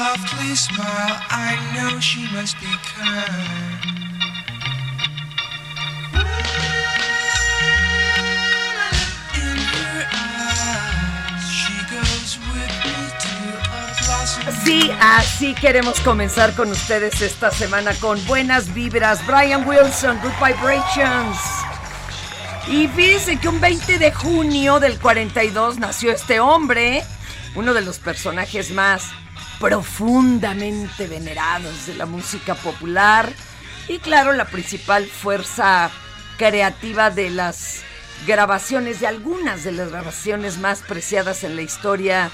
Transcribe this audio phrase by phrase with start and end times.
[0.00, 2.66] Softly smile, I know she must be.
[14.64, 19.20] Sí, así queremos comenzar con ustedes esta semana con buenas vibras.
[19.26, 21.36] Brian Wilson, Good Vibrations.
[22.68, 27.04] Y fíjense que un 20 de junio del 42 nació este hombre,
[27.54, 29.10] uno de los personajes más
[29.60, 33.30] profundamente venerados de la música popular
[33.88, 35.90] y claro, la principal fuerza
[36.38, 37.82] creativa de las
[38.26, 42.30] grabaciones, de algunas de las grabaciones más preciadas en la historia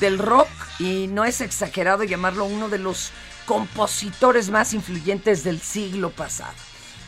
[0.00, 0.48] del rock
[0.80, 3.12] y no es exagerado llamarlo uno de los
[3.46, 6.54] compositores más influyentes del siglo pasado.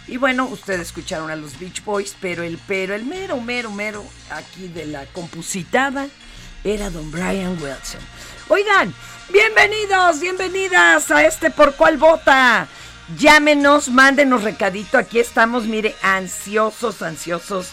[0.07, 4.05] Y bueno, ustedes escucharon a los Beach Boys, pero el pero, el mero, mero, mero
[4.31, 6.07] aquí de la compositada
[6.65, 8.01] era don Brian Wilson.
[8.49, 8.95] Oigan,
[9.31, 12.69] bienvenidos, bienvenidas a este Por Cuál Vota.
[13.17, 17.71] Llámenos, mándenos recadito, aquí estamos, mire, ansiosos, ansiosos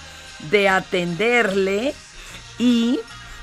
[0.51, 1.95] de atenderle
[2.59, 2.99] y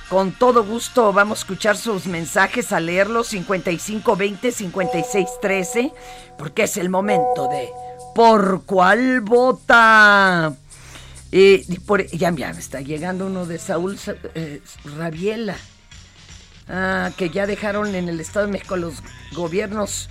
[0.09, 5.93] con todo gusto vamos a escuchar sus mensajes, a leerlos 5520 5613,
[6.37, 7.71] porque es el momento de
[8.15, 10.53] ¿Por cuál vota?
[11.33, 13.99] Eh, y por, ya, ya me está llegando uno de Saúl
[14.35, 14.61] eh,
[14.97, 15.57] Rabiela,
[16.69, 19.03] ah, que ya dejaron en el Estado de México los
[19.33, 20.09] gobiernos,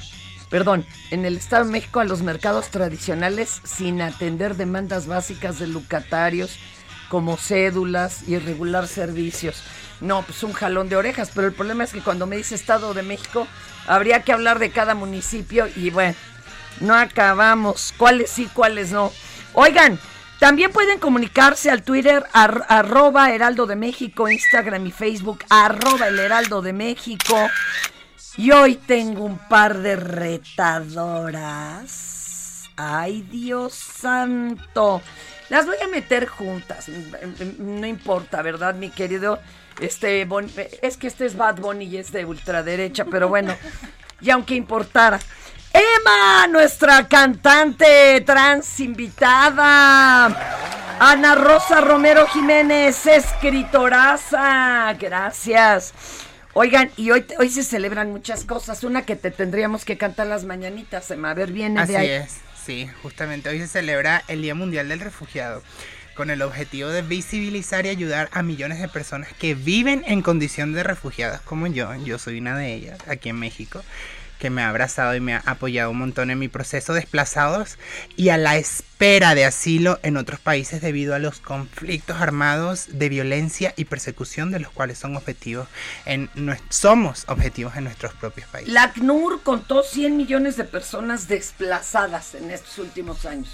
[0.50, 5.68] perdón, en el Estado de México a los mercados tradicionales sin atender demandas básicas de
[5.68, 6.57] locatarios
[7.09, 9.63] como cédulas y regular servicios.
[10.00, 12.94] No, pues un jalón de orejas, pero el problema es que cuando me dice Estado
[12.94, 13.46] de México,
[13.88, 16.16] habría que hablar de cada municipio y bueno,
[16.80, 17.94] no acabamos.
[17.98, 19.12] ¿Cuáles sí, cuáles no?
[19.54, 20.00] Oigan,
[20.39, 26.18] también pueden comunicarse al Twitter ar, arroba Heraldo de México, Instagram y Facebook arroba el
[26.18, 27.36] Heraldo de México.
[28.38, 31.09] Y hoy tengo un par de retadoras.
[32.77, 35.01] Ay, Dios santo.
[35.50, 36.88] Las voy a meter juntas.
[37.57, 39.39] No importa, ¿verdad, mi querido?
[39.81, 40.50] Este, bon,
[40.81, 43.53] es que este es Bad Bunny y es de ultraderecha, pero bueno,
[44.21, 45.19] y aunque importara.
[45.74, 50.25] Emma, nuestra cantante trans invitada.
[51.00, 54.94] Ana Rosa Romero Jiménez, escritoraza.
[55.00, 55.94] Gracias.
[56.54, 58.83] Oigan, y hoy, hoy se celebran muchas cosas.
[58.83, 61.31] Una que te tendríamos que cantar las mañanitas, Emma.
[61.31, 62.10] A ver, viene Así de ahí.
[62.10, 65.62] es, sí, justamente hoy se celebra el Día Mundial del Refugiado
[66.15, 70.74] con el objetivo de visibilizar y ayudar a millones de personas que viven en condición
[70.74, 71.95] de refugiadas como yo.
[72.04, 73.81] Yo soy una de ellas aquí en México
[74.39, 77.77] que me ha abrazado y me ha apoyado un montón en mi proceso desplazados
[78.15, 83.09] y a la espera de asilo en otros países debido a los conflictos armados de
[83.09, 85.68] violencia y persecución de los cuales son objetivos
[86.06, 86.30] en
[86.69, 88.74] somos objetivos en nuestros propios países.
[88.74, 93.50] La ACNUR contó 100 millones de personas desplazadas en estos últimos años.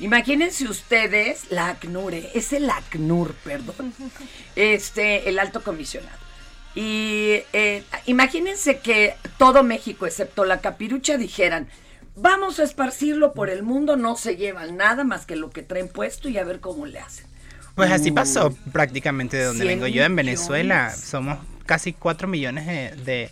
[0.00, 3.92] Imagínense ustedes, la ACNUR, eh, es el ACNUR, perdón,
[4.56, 6.29] este, el alto comisionado.
[6.74, 11.68] Y eh, imagínense que todo México, excepto la capirucha, dijeran,
[12.16, 15.88] vamos a esparcirlo por el mundo, no se llevan nada más que lo que traen
[15.88, 17.26] puesto y a ver cómo le hacen.
[17.74, 20.84] Pues así pasó prácticamente de donde 100 vengo yo en Venezuela.
[20.86, 21.00] millones.
[21.04, 22.94] Somos casi 4 millones de...
[23.04, 23.30] de-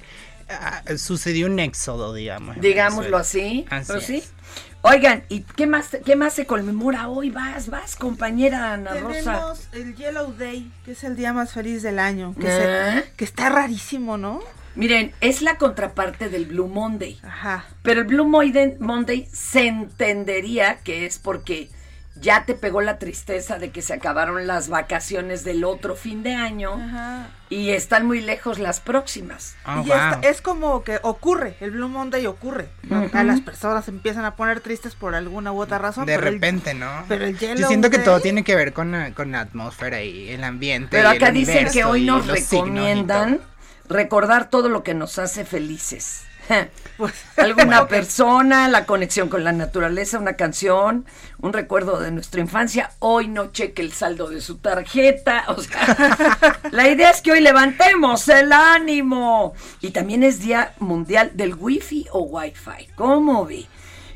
[0.49, 2.58] ah, sucedió un éxodo, digamos.
[2.61, 3.20] Digámoslo Venezuela.
[3.20, 3.67] así.
[3.69, 4.23] Así pero sí.
[4.82, 7.30] Oigan, ¿y qué más, qué más se conmemora hoy?
[7.30, 9.32] Vas, vas, compañera Ana Rosa.
[9.32, 12.34] Tenemos el Yellow Day, que es el día más feliz del año.
[12.40, 14.40] Que, se- que está rarísimo, ¿no?
[14.76, 17.19] Miren, es la contraparte del Blue Monday.
[17.25, 17.66] Ajá.
[17.82, 21.69] Pero el Blue Monday, Monday se entendería que es porque
[22.20, 26.35] ya te pegó la tristeza de que se acabaron las vacaciones del otro fin de
[26.35, 27.29] año Ajá.
[27.49, 29.55] y están muy lejos las próximas.
[29.67, 30.20] Oh, y está- wow.
[30.29, 32.69] es como que ocurre, el Blue Monday ocurre.
[32.82, 33.09] ¿no?
[33.12, 36.06] A las personas se empiezan a poner tristes por alguna u otra razón.
[36.06, 37.05] De pero el- repente, ¿no?
[37.09, 40.03] pero el Yo siento que Day- todo tiene que ver con la, con la atmósfera
[40.03, 40.88] y el ambiente.
[40.91, 43.41] Pero y el acá dicen que hoy nos recomiendan
[43.88, 46.25] recordar todo lo que nos hace felices.
[46.98, 51.06] Pues, Alguna persona, la conexión con la naturaleza, una canción,
[51.40, 52.90] un recuerdo de nuestra infancia.
[52.98, 55.44] Hoy no cheque el saldo de su tarjeta.
[55.46, 59.54] O sea, la idea es que hoy levantemos el ánimo.
[59.80, 62.88] Y también es Día Mundial del Wi-Fi o Wi-Fi.
[62.96, 63.66] ¿Cómo ve?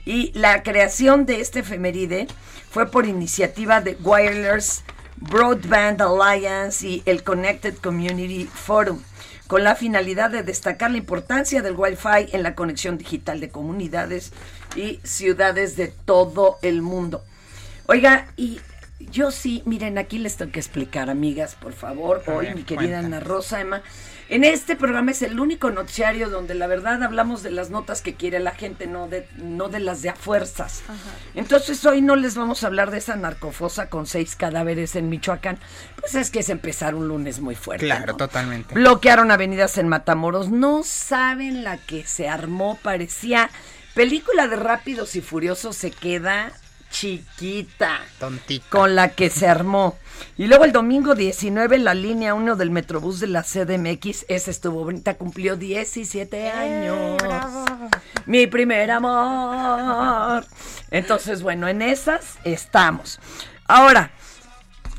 [0.05, 2.27] Y la creación de este efeméride
[2.69, 4.83] fue por iniciativa de Wireless
[5.31, 9.01] Broadband Alliance y el Connected Community Forum,
[9.53, 14.33] con la finalidad de destacar la importancia del Wi-Fi en la conexión digital de comunidades
[14.77, 17.23] y ciudades de todo el mundo.
[17.85, 18.63] Oiga, y
[18.99, 23.01] yo sí, miren, aquí les tengo que explicar, amigas, por favor, hoy, mi querida.
[23.01, 23.83] Ana Rosa, Emma.
[24.33, 28.15] En este programa es el único noticiario donde la verdad hablamos de las notas que
[28.15, 30.83] quiere la gente, no de, no de las de a fuerzas.
[31.35, 35.59] Entonces hoy no les vamos a hablar de esa narcofosa con seis cadáveres en Michoacán.
[36.01, 37.85] Pues es que es empezar un lunes muy fuerte.
[37.85, 38.17] Claro, ¿no?
[38.17, 38.75] totalmente.
[38.75, 40.49] Bloquearon avenidas en Matamoros.
[40.49, 42.79] No saben la que se armó.
[42.83, 43.51] Parecía
[43.93, 45.77] película de Rápidos y Furiosos.
[45.77, 46.53] Se queda
[46.93, 48.67] chiquita Tontita.
[48.69, 49.99] con la que se armó.
[50.37, 54.85] Y luego el domingo 19, la línea 1 del Metrobús de la CDMX, esa estuvo
[54.85, 57.21] bonita, cumplió 17 años.
[58.27, 60.47] Mi primer amor.
[60.91, 63.19] Entonces, bueno, en esas estamos.
[63.67, 64.13] Ahora,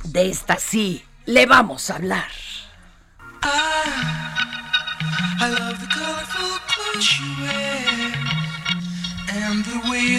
[0.03, 2.27] de esta sí, le vamos a hablar.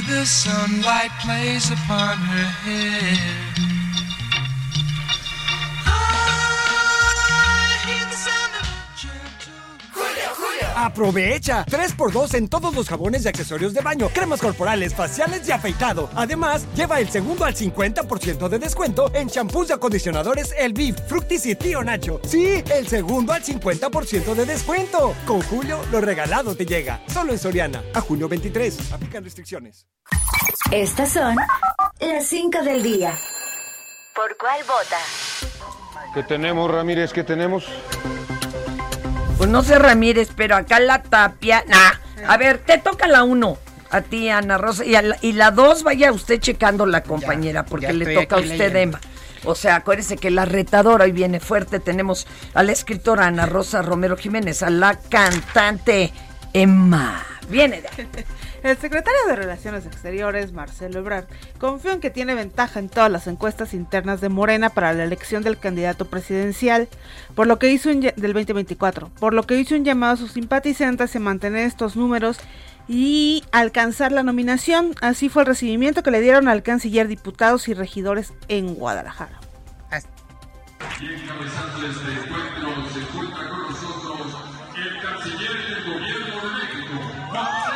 [0.07, 3.44] The sunlight plays upon her hair.
[10.85, 16.11] Aprovecha 3x2 en todos los jabones y accesorios de baño, cremas corporales, faciales y afeitado.
[16.15, 21.47] Además, lleva el segundo al 50% de descuento en champús y acondicionadores El Viv, Fructis
[21.47, 22.21] y Tío Nacho.
[22.25, 25.15] Sí, el segundo al 50% de descuento.
[25.27, 27.01] Con Julio, lo regalado te llega.
[27.07, 27.83] Solo en Soriana.
[27.95, 28.93] A junio 23.
[28.93, 29.87] Aplican restricciones.
[30.71, 31.35] Estas son
[31.99, 33.19] las 5 del día.
[34.15, 34.99] ¿Por cuál vota?
[36.13, 37.11] ¿Qué tenemos, Ramírez?
[37.15, 37.65] ¿Qué tenemos?
[39.37, 41.65] Pues no sé Ramírez, pero acá la tapia.
[41.67, 41.93] Nah.
[42.29, 43.59] A ver, te toca la uno.
[43.91, 44.85] A ti, Ana Rosa.
[44.85, 48.37] Y, a la, y la dos, vaya usted checando la compañera, porque ya le toca
[48.37, 48.79] a usted, leyendo.
[48.79, 49.01] Emma.
[49.45, 51.79] O sea, acuérdese que la retadora hoy viene fuerte.
[51.79, 56.13] Tenemos a la escritora Ana Rosa Romero Jiménez, a la cantante
[56.55, 57.23] Emma.
[57.51, 58.09] Viene de ahí.
[58.63, 61.27] El secretario de Relaciones Exteriores, Marcelo Ebrard,
[61.59, 65.43] confió en que tiene ventaja en todas las encuestas internas de Morena para la elección
[65.43, 66.89] del candidato presidencial,
[67.35, 70.33] por lo que hizo un, del 2024, por lo que hizo un llamado a sus
[70.33, 72.39] simpatizantes a mantener estos números
[72.89, 74.95] y alcanzar la nominación.
[75.03, 79.41] Así fue el recibimiento que le dieron al canciller diputados y regidores en Guadalajara.
[79.91, 80.09] As-
[85.85, 86.34] proponer,
[87.35, 87.74] 감사합니다.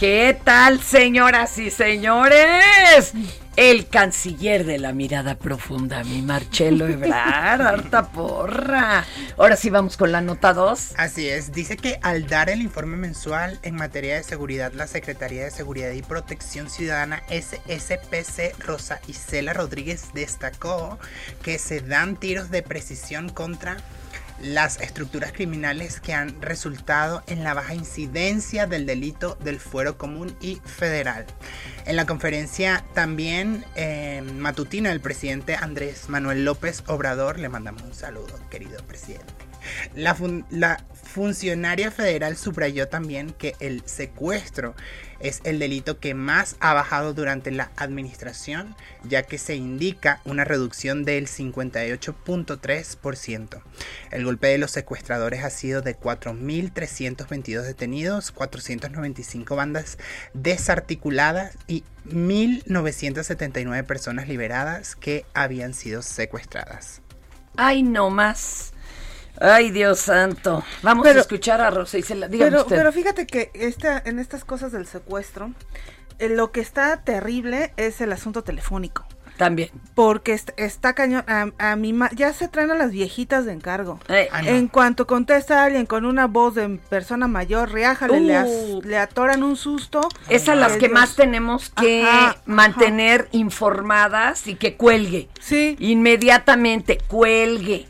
[0.00, 3.12] ¿Qué tal, señoras y señores?
[3.54, 9.04] El canciller de la mirada profunda, mi Marcelo Ebrard, harta porra.
[9.36, 10.94] Ahora sí vamos con la nota 2.
[10.96, 15.44] Así es, dice que al dar el informe mensual en materia de seguridad, la Secretaría
[15.44, 20.98] de Seguridad y Protección Ciudadana SSPC Rosa Isela Rodríguez destacó
[21.42, 23.76] que se dan tiros de precisión contra
[24.42, 30.36] las estructuras criminales que han resultado en la baja incidencia del delito del fuero común
[30.40, 31.26] y federal.
[31.86, 37.94] En la conferencia también eh, matutina del presidente Andrés Manuel López Obrador, le mandamos un
[37.94, 39.32] saludo, querido presidente.
[39.94, 40.16] La,
[40.50, 44.76] la funcionaria federal subrayó también que el secuestro
[45.18, 50.44] es el delito que más ha bajado durante la administración, ya que se indica una
[50.44, 53.62] reducción del 58.3%.
[54.10, 59.98] El golpe de los secuestradores ha sido de 4.322 detenidos, 495 bandas
[60.32, 67.02] desarticuladas y 1.979 personas liberadas que habían sido secuestradas.
[67.56, 68.72] Ay, no más.
[69.40, 70.62] Ay, Dios santo.
[70.82, 72.28] Vamos Pero- a escuchar a Rosa Isela.
[72.30, 72.76] Pero, usted.
[72.76, 75.52] pero fíjate que esta, en estas cosas del secuestro,
[76.18, 79.04] eh, lo que está terrible es el asunto telefónico.
[79.38, 79.70] También.
[79.94, 81.24] Porque est- está cañón.
[81.26, 83.98] A, a mi ma- ya se traen a las viejitas de encargo.
[84.08, 84.48] Eh, no.
[84.50, 88.82] En cuanto contesta alguien con una voz de persona mayor, riájale, le, as- Uh.
[88.84, 90.02] le atoran un susto.
[90.28, 91.00] Esas las Ay, que Dios.
[91.00, 92.42] más tenemos que Ajá, ajá.
[92.44, 95.30] mantener informadas y que cuelgue.
[95.40, 95.74] Sí.
[95.78, 97.88] Inmediatamente, cuelgue.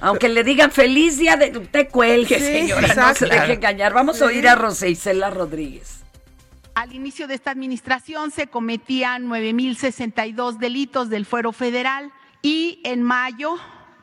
[0.00, 3.52] Aunque le digan feliz día de usted cuelgue, Sí, señora, no se deje Claro.
[3.54, 3.94] engañar.
[3.94, 6.02] Vamos a oír a Rosa Isela Rodríguez.
[6.74, 13.54] Al inicio de esta administración se cometían 9.062 delitos del fuero federal y en mayo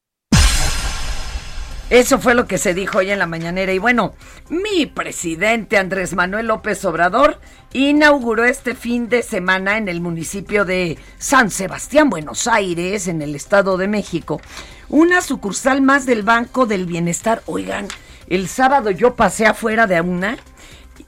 [1.90, 3.72] Eso fue lo que se dijo hoy en la mañanera.
[3.72, 4.16] Y bueno,
[4.50, 7.40] mi presidente Andrés Manuel López Obrador
[7.74, 13.36] inauguró este fin de semana en el municipio de San Sebastián, Buenos Aires, en el
[13.36, 14.42] Estado de México,
[14.90, 17.44] una sucursal más del Banco del Bienestar.
[17.46, 17.88] Oigan,
[18.28, 20.38] el sábado yo pasé afuera de una,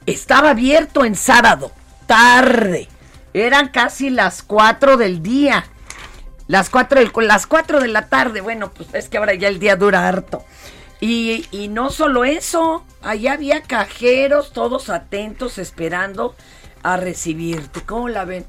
[0.06, 1.72] estaba abierto en sábado,
[2.06, 2.86] tarde.
[3.34, 5.64] Eran casi las 4 del día.
[6.48, 9.58] Las 4 del, las cuatro de la tarde, bueno, pues es que ahora ya el
[9.60, 10.44] día dura harto.
[11.00, 16.34] Y, y no solo eso, allá había cajeros todos atentos esperando
[16.82, 17.82] a recibirte.
[17.82, 18.46] ¿Cómo la ven?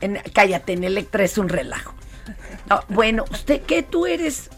[0.00, 1.94] En- cállate, en Electra es un relajo.
[2.68, 4.50] No, bueno, ¿usted qué tú eres?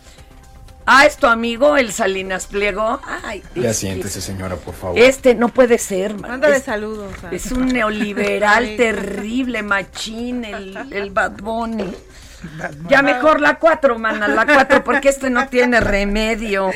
[0.87, 3.01] Ah, es tu amigo, el Salinas Pliego.
[3.25, 4.99] Ay, Ya es- siéntese, señora, por favor.
[4.99, 6.31] Este no puede ser, man.
[6.33, 7.13] Mándale Es- saludos.
[7.25, 8.77] a- es un neoliberal Sí.
[8.77, 11.93] terrible, machín, el, el Bad Bunny.
[12.89, 16.71] Ya mejor la 4, mana, la 4, porque este no tiene remedio.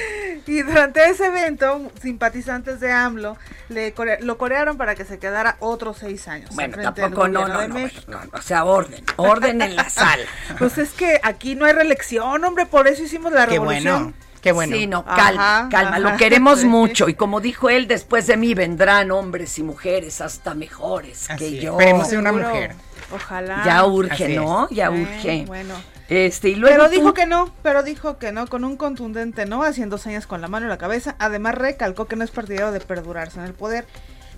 [0.46, 3.36] Y durante ese evento, simpatizantes de AMLO
[3.68, 6.50] le core- lo corearon para que se quedara otros seis años.
[6.54, 8.02] Bueno, tampoco, no, no, de no, México.
[8.06, 10.24] no, no, o sea, orden, orden en la sala.
[10.58, 14.02] Pues es que aquí no hay reelección, hombre, por eso hicimos la Qué revolución.
[14.04, 14.76] bueno, qué bueno.
[14.76, 16.66] Sí, no, calma, Ajá, calma, lo queremos sí.
[16.66, 17.08] mucho.
[17.08, 21.60] Y como dijo él, después de mí vendrán hombres y mujeres hasta mejores Así que
[21.60, 21.72] yo.
[21.72, 22.74] esperemos una mujer.
[23.12, 23.62] Ojalá.
[23.64, 24.36] Ya urge, Así es.
[24.40, 24.68] ¿no?
[24.70, 25.44] Ya Eh, urge.
[25.46, 25.74] Bueno.
[26.08, 29.44] Este, y luego Pero tú- dijo que no, pero dijo que no, con un contundente
[29.46, 31.16] no, haciendo señas con la mano en la cabeza.
[31.18, 33.86] Además recalcó que no es partidario de perdurarse en el poder,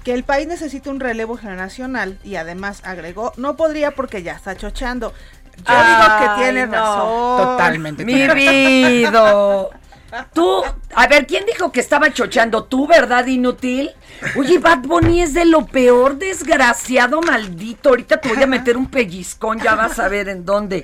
[0.03, 4.57] que el país necesita un relevo generacional y además agregó, no podría porque ya está
[4.57, 5.13] chochando.
[5.67, 6.73] Yo digo que tiene no.
[6.73, 7.47] razón.
[7.49, 8.05] Totalmente.
[8.05, 9.35] Mi vida.
[10.33, 10.63] Tú,
[10.95, 12.65] a ver, ¿quién dijo que estaba chocheando?
[12.65, 13.91] ¿Tú, verdad, inútil?
[14.39, 17.91] Oye, Bad Bunny es de lo peor, desgraciado, maldito.
[17.91, 20.83] Ahorita te voy a meter un pellizcón, ya vas a ver en dónde.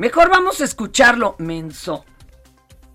[0.00, 2.06] Mejor vamos a escucharlo, menso.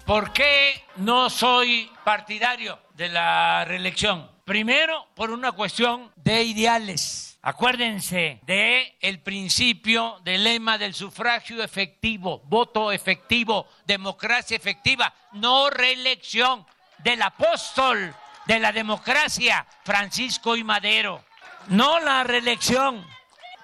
[0.08, 4.28] ¿Por qué no soy partidario de la reelección?
[4.44, 7.38] Primero, por una cuestión de ideales.
[7.44, 16.66] Acuérdense de el principio del lema del sufragio efectivo, voto efectivo, democracia efectiva, no reelección
[17.04, 18.16] del apóstol
[18.48, 21.24] de la democracia, Francisco y Madero.
[21.68, 23.06] No la reelección.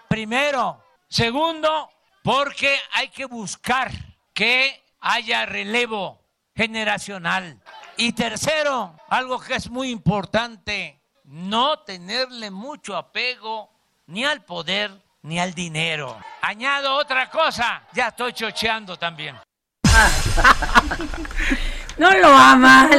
[0.08, 0.84] Primero.
[1.12, 1.90] Segundo,
[2.24, 3.92] porque hay que buscar
[4.34, 6.22] que haya relevo
[6.56, 7.60] generacional.
[7.98, 13.72] Y tercero, algo que es muy importante, no tenerle mucho apego
[14.08, 14.92] ni al poder
[15.24, 16.18] ni al dinero.
[16.42, 19.38] Añado otra cosa, ya estoy chocheando también.
[21.98, 22.90] No lo aman,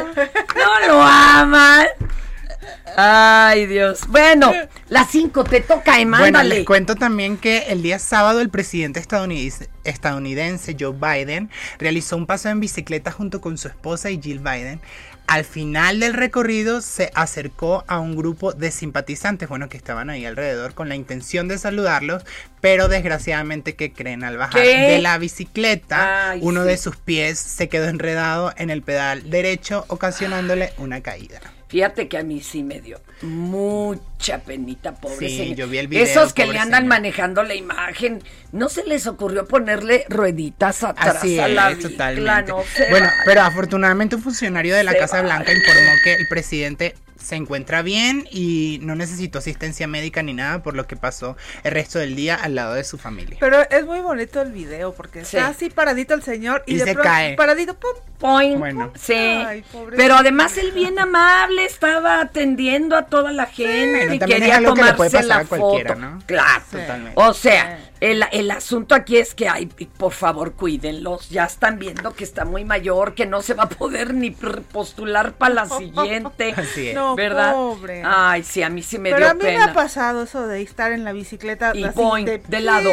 [0.55, 1.87] no lo aman.
[2.97, 4.01] Ay, Dios.
[4.09, 4.53] Bueno,
[4.89, 6.57] las cinco te toca, Bueno, mándale.
[6.57, 12.27] les cuento también que el día sábado el presidente estadounidense, estadounidense Joe Biden realizó un
[12.27, 14.81] paseo en bicicleta junto con su esposa y Jill Biden.
[15.29, 20.27] Al final del recorrido se acercó a un grupo de simpatizantes, bueno, que estaban ahí
[20.27, 22.25] alrededor con la intención de saludarlos,
[22.61, 24.77] pero desgraciadamente que creen al bajar ¿Qué?
[24.77, 26.69] de la bicicleta, Ay, uno sí.
[26.71, 31.41] de sus pies se quedó enredado en el pedal derecho, ocasionándole una caída.
[31.73, 35.57] Fíjate que a mí sí me dio mucha penita, pobre Sí, señor.
[35.57, 36.89] yo vi el video, Esos que le andan señor.
[36.91, 41.89] manejando la imagen, ¿no se les ocurrió ponerle rueditas atrás Así a es, la bicla?
[41.91, 42.53] totalmente.
[42.53, 45.23] No bueno, pero afortunadamente un funcionario de la Se Casa.
[45.23, 50.63] Blanca informó que el presidente se encuentra bien y no necesitó asistencia médica ni nada,
[50.63, 53.37] por lo que pasó el resto del día al lado de su familia.
[53.41, 55.37] Pero es muy bonito el video porque Sí.
[55.37, 57.35] está así paradito el señor y, Y de se pronto cae.
[57.37, 57.91] paradito, pum.
[58.19, 58.59] Point.
[58.59, 58.93] Bueno.
[58.97, 59.15] Sí.
[59.15, 59.65] Ay.
[59.97, 64.65] Pero además él bien amable, estaba atendiendo a toda la gente Bueno, y quería que
[64.65, 65.95] tomarse la foto.
[65.97, 66.19] ¿no?
[66.27, 66.63] Claro.
[66.71, 67.13] Totalmente.
[67.17, 71.31] O sea, el, el asunto aquí es que ay, por favor, cuídenlos.
[71.31, 75.35] Ya están viendo que está muy mayor, que no se va a poder ni postular
[75.35, 76.53] para la siguiente.
[76.57, 76.95] Así es.
[76.95, 77.53] No, ¿Verdad?
[77.53, 78.03] pobre.
[78.05, 79.67] Ay, sí, a mí sí me Pero dio a mí pena.
[79.67, 82.91] me ha pasado eso de estar en la bicicleta Y así boing, de, de lado.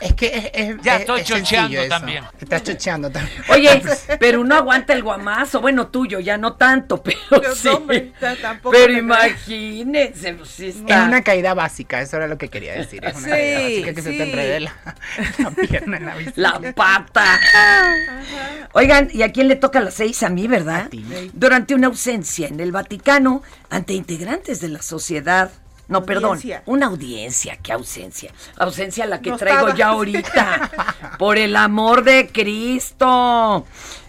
[0.00, 2.24] Es que es, es- Ya es- estoy es chocheando también.
[2.40, 3.42] Estás chocheando también.
[3.50, 3.82] Oye,
[4.20, 5.60] pero uno aguanta el guamazo.
[5.60, 7.68] Bueno, tuyo, ya no tanto, pero sí.
[7.68, 11.04] hombre, ta- tampoco pero imagínense, pues, sí Es está.
[11.04, 13.04] una caída básica, eso era lo que quería decir.
[13.04, 14.17] Es una Sí, caída básica que se sí.
[14.18, 14.74] Te enrede la,
[15.38, 16.60] la pierna en la bicicleta.
[16.60, 17.40] La pata.
[18.72, 20.22] Oigan, ¿y a quién le toca a las seis?
[20.22, 20.86] A mí, ¿verdad?
[20.86, 21.04] A ti.
[21.32, 25.50] Durante una ausencia en el Vaticano, ante integrantes de la sociedad.
[25.88, 28.30] No, perdón, una audiencia, qué ausencia.
[28.58, 29.78] Ausencia la que No traigo estaba.
[29.78, 30.70] ya ahorita.
[31.18, 33.64] Por el amor de Cristo.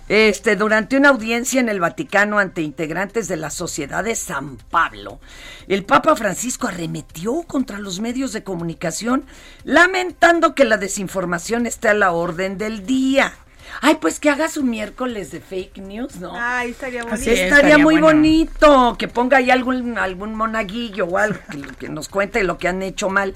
[0.10, 5.20] Este, durante una audiencia en el Vaticano ante integrantes de la Sociedad de San Pablo,
[5.68, 9.24] el Papa Francisco arremetió contra los medios de comunicación,
[9.64, 13.34] lamentando que la desinformación esté a la orden del día.
[13.82, 16.34] Ay, pues que haga su miércoles de fake news, ¿no?
[16.36, 17.24] Ay, estaría bonito.
[17.24, 18.08] Sí, es, estaría, estaría muy bueno.
[18.08, 22.68] bonito que ponga ahí algún, algún monaguillo o algo que, que nos cuente lo que
[22.68, 23.36] han hecho mal.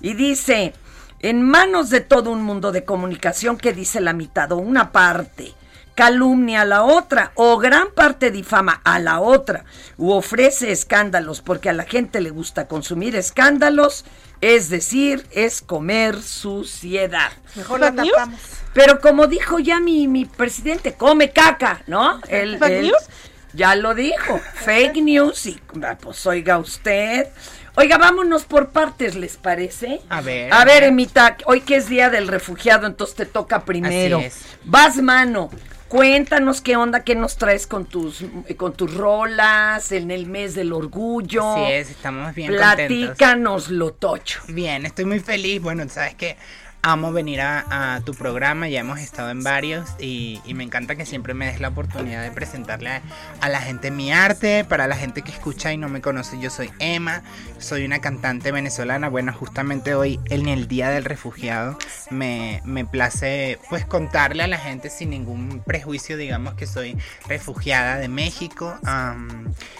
[0.00, 0.72] Y dice,
[1.20, 5.52] en manos de todo un mundo de comunicación que dice la mitad o una parte,
[5.94, 9.64] calumnia a la otra o gran parte difama a la otra
[9.96, 14.04] u ofrece escándalos porque a la gente le gusta consumir escándalos,
[14.40, 17.32] es decir, es comer suciedad.
[17.54, 18.40] Mejor la tapamos.
[18.72, 22.20] Pero como dijo ya mi, mi presidente, come caca, ¿no?
[22.28, 23.02] Él, ¿Fake news?
[23.52, 25.60] Ya lo dijo, fake news y
[26.00, 27.28] pues oiga usted.
[27.76, 30.00] Oiga, vámonos por partes, ¿les parece?
[30.08, 30.52] A ver.
[30.52, 34.18] A ver, Emita, hoy que es día del refugiado, entonces te toca primero.
[34.18, 34.40] Así es.
[34.64, 35.50] Vas, mano.
[35.88, 38.24] Cuéntanos qué onda, qué nos traes con tus
[38.56, 41.54] con tus rolas en el mes del orgullo.
[41.54, 42.74] Así es, estamos bien contentos.
[42.74, 44.40] Platícanos lo tocho.
[44.48, 45.62] Bien, estoy muy feliz.
[45.62, 46.36] Bueno, sabes que
[46.84, 50.96] amo venir a, a tu programa, ya hemos estado en varios y, y me encanta
[50.96, 53.02] que siempre me des la oportunidad de presentarle a,
[53.40, 56.50] a la gente mi arte, para la gente que escucha y no me conoce, yo
[56.50, 57.22] soy Emma,
[57.58, 61.78] soy una cantante venezolana, bueno, justamente hoy en el Día del Refugiado
[62.10, 67.96] me, me place pues contarle a la gente sin ningún prejuicio, digamos que soy refugiada
[67.96, 68.76] de México,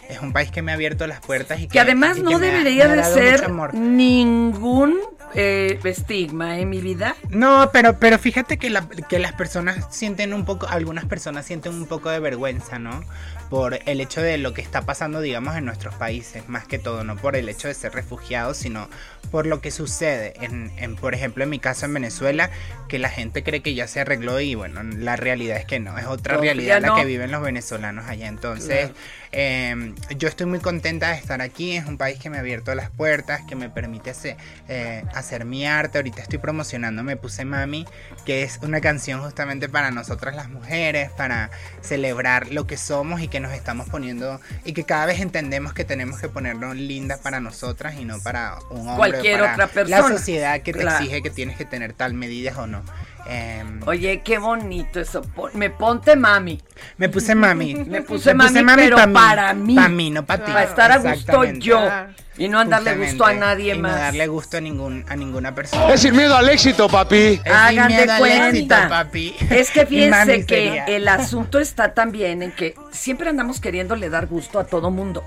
[0.09, 2.31] es un país que me ha abierto las puertas y que, Que además y no
[2.31, 4.95] que debería ha de ser ningún
[5.35, 7.17] eh, estigma, ¿eh, mi vida?
[7.29, 11.73] No, pero, pero fíjate que, la- que las personas sienten un poco, algunas personas sienten
[11.75, 13.03] un poco de vergüenza, ¿no?
[13.51, 17.05] Por el hecho de lo que está pasando, digamos, en nuestros países, más que todo,
[17.05, 18.89] no por el hecho de ser refugiados, sino
[19.31, 20.35] por lo que sucede.
[20.41, 22.51] En, en, por ejemplo, en mi caso en Venezuela,
[22.89, 25.99] que la gente cree que ya se arregló y bueno, la realidad es que no,
[25.99, 28.29] es otra Todavía realidad la que viven los venezolanos allá.
[28.29, 28.95] Entonces, Claro.
[29.33, 32.75] eh, yo estoy muy contenta de estar aquí, es un país que me ha abierto
[32.75, 34.37] las puertas, que me permite hacer,
[34.69, 35.99] eh, hacer mi arte.
[35.99, 37.87] Ahorita estoy promocionando Me Puse Mami,
[38.25, 43.29] que es una canción justamente para nosotras las mujeres, para celebrar lo que somos y
[43.35, 47.41] que nos estamos poniendo, y que cada vez entendemos que tenemos que ponernos lindas para
[47.41, 48.93] nosotras y no para un hombre.
[48.93, 50.09] o Cualquier para otra La persona.
[50.17, 50.99] sociedad que te Claro.
[51.05, 52.85] exige que tienes que tener tal medidas o no.
[53.27, 55.23] Em, Oye, qué bonito eso.
[55.55, 56.61] Me ponte mami.
[56.99, 57.75] me puse mami.
[57.87, 59.75] Me puse mami, pero pa' para mí.
[59.75, 60.53] Para mí, no para ti.
[60.53, 61.89] Para estar a gusto yo.
[62.37, 63.93] Y no andarle gusto a nadie y más.
[63.93, 65.95] No darle gusto a, ningún, a ninguna persona.
[65.95, 67.17] Es sin miedo al éxito, papi.
[67.17, 68.49] Es sin Hagan de miedo al cuenta.
[68.49, 69.37] éxito, papi.
[69.51, 70.85] Es que fíjense que sería.
[70.87, 75.23] el asunto está también en que siempre andamos queriéndole dar gusto a todo mundo.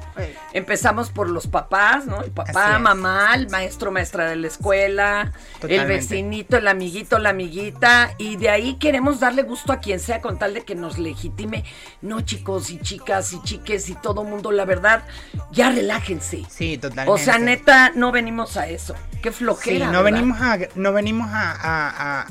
[0.52, 2.22] Empezamos por los papás, ¿no?
[2.24, 5.32] El papá, mamá, el maestro, maestra de la escuela,
[5.66, 7.87] el vecinito, el amiguito, la amiguita,
[8.18, 11.64] y de ahí queremos darle gusto a quien sea con tal de que nos legitime.
[12.02, 15.04] No, chicos y chicas y chiques y todo mundo, la verdad,
[15.52, 16.44] ya relájense.
[16.50, 17.12] Sí, totalmente.
[17.12, 18.96] O sea, neta, no venimos a eso.
[19.22, 19.92] Qué Sí, flojera.
[19.92, 20.20] no ¿verdad?
[20.20, 22.28] venimos a, no venimos a, a- a,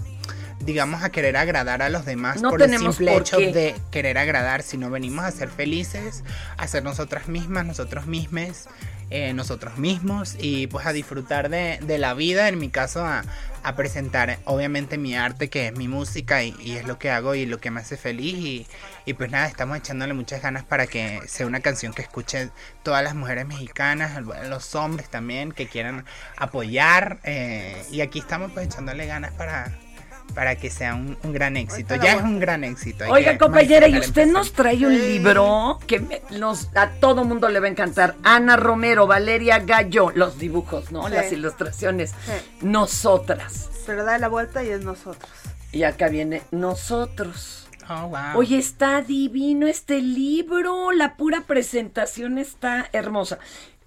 [0.61, 4.19] digamos, a querer agradar a los demás No por el simple por hecho de querer
[4.19, 6.25] agradar, sino venimos a ser felices,
[6.57, 8.69] a ser nosotras mismas, nosotros mismos,
[9.11, 13.25] eh, nosotros mismos y pues a disfrutar de, la vida, en mi caso a,
[13.77, 17.47] presentar obviamente mi arte que es mi música y, y es lo que hago y
[17.47, 18.37] lo que me hace feliz.
[18.37, 18.67] Y,
[19.07, 22.51] y pues nada, estamos echándole muchas ganas para que sea una canción que escuchen
[22.83, 26.05] todas las mujeres mexicanas, los hombres también que quieran
[26.37, 29.73] apoyar eh, y aquí estamos pues echándole ganas para,
[30.35, 31.95] para que sea un, un gran éxito.
[31.97, 33.05] Ya es un gran éxito.
[33.05, 37.49] hay Oiga, compañera, y usted nos trae un libro que me- nos, a todo mundo
[37.49, 38.17] le va a encantar.
[38.23, 41.07] Ana Romero, Valeria Gallo, los dibujos, ¿no?
[41.09, 41.15] Sí.
[41.15, 42.11] Las ilustraciones.
[42.27, 42.33] Sí.
[42.67, 43.71] Nosotras.
[43.87, 45.31] Pero da la vuelta y es nosotros.
[45.73, 47.67] Y acá viene nosotros.
[47.89, 48.19] Oh, wow.
[48.37, 50.91] Oye, está divino este libro.
[50.93, 53.39] La pura presentación está hermosa.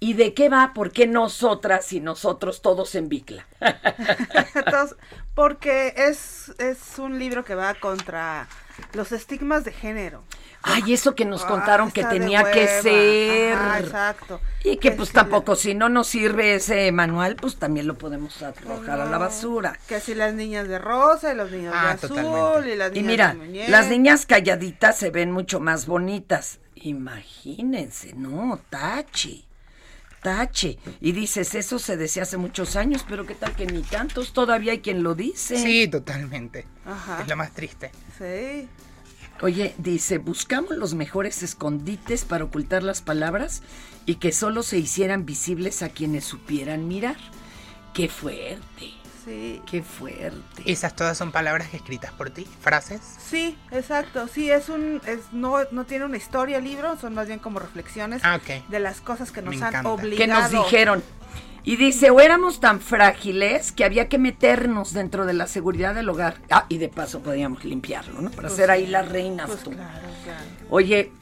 [0.02, 0.72] ¿Y de qué va?
[0.74, 3.46] ¿Por qué nosotras y nosotros todos en Bicla?
[4.54, 4.96] Entonces,
[5.34, 8.48] porque es, es un libro que va contra
[8.94, 10.24] los estigmas de género.
[10.62, 13.52] Ay, eso que nos Ah, contaron que tenía que ser.
[13.54, 14.40] Ajá, exacto.
[14.64, 17.96] Y que Es pues que tampoco, si no nos sirve ese manual, pues también lo
[17.98, 19.78] podemos arrojar a la basura.
[19.86, 22.72] Que si las niñas de rosa y los niños Ah, de azul totalmente.
[22.72, 23.70] y las Y niñas mira, de muñeca.
[23.70, 26.60] las niñas calladitas se ven mucho más bonitas.
[26.74, 29.44] Imagínense, no, tache.
[30.22, 30.78] Tache.
[31.00, 34.72] Y dices, eso se decía hace muchos años, pero qué tal que ni tantos, todavía
[34.72, 35.56] hay quien lo dice.
[35.56, 36.66] Sí, totalmente.
[36.84, 37.22] Ajá.
[37.22, 37.90] Es lo más triste.
[38.18, 38.68] Sí.
[39.42, 43.62] Oye, dice, buscamos los mejores escondites para ocultar las palabras
[44.04, 47.16] y que solo se hicieran visibles a quienes supieran mirar.
[47.94, 48.92] Qué fuerte,
[49.24, 49.60] Sí.
[49.70, 50.62] qué fuerte.
[50.64, 53.00] Esas todas son palabras escritas por ti, frases.
[53.18, 54.28] Sí, exacto.
[54.28, 57.58] Sí, es un, es, no, no tiene una historia el libro, son más bien como
[57.58, 58.68] reflexiones Ah, ok.
[58.68, 59.88] de las cosas que nos Me han encanta.
[59.90, 60.16] obligado.
[60.16, 61.02] que nos dijeron.
[61.62, 66.08] Y dice, o éramos tan frágiles que había que meternos dentro de la seguridad del
[66.08, 66.38] hogar.
[66.50, 68.30] Ah, y de paso podíamos limpiarlo, ¿no?
[68.30, 69.70] Para Pues ser ahí las reinas Pues tú.
[69.72, 70.44] claro, claro.
[70.70, 71.12] Oye,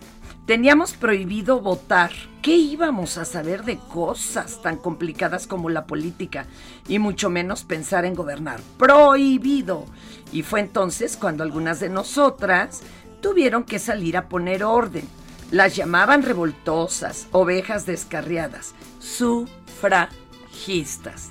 [0.49, 2.11] teníamos prohibido votar.
[2.41, 6.47] ¿Qué íbamos a saber de cosas tan complicadas como la política?
[6.89, 8.61] Y mucho menos pensar en gobernar.
[8.79, 9.85] Prohibido.
[10.33, 12.81] Y fue entonces cuando algunas de nosotras
[13.21, 15.07] tuvieron que salir a poner orden.
[15.51, 21.31] Las llamaban revoltosas, ovejas descarriadas, sufragistas.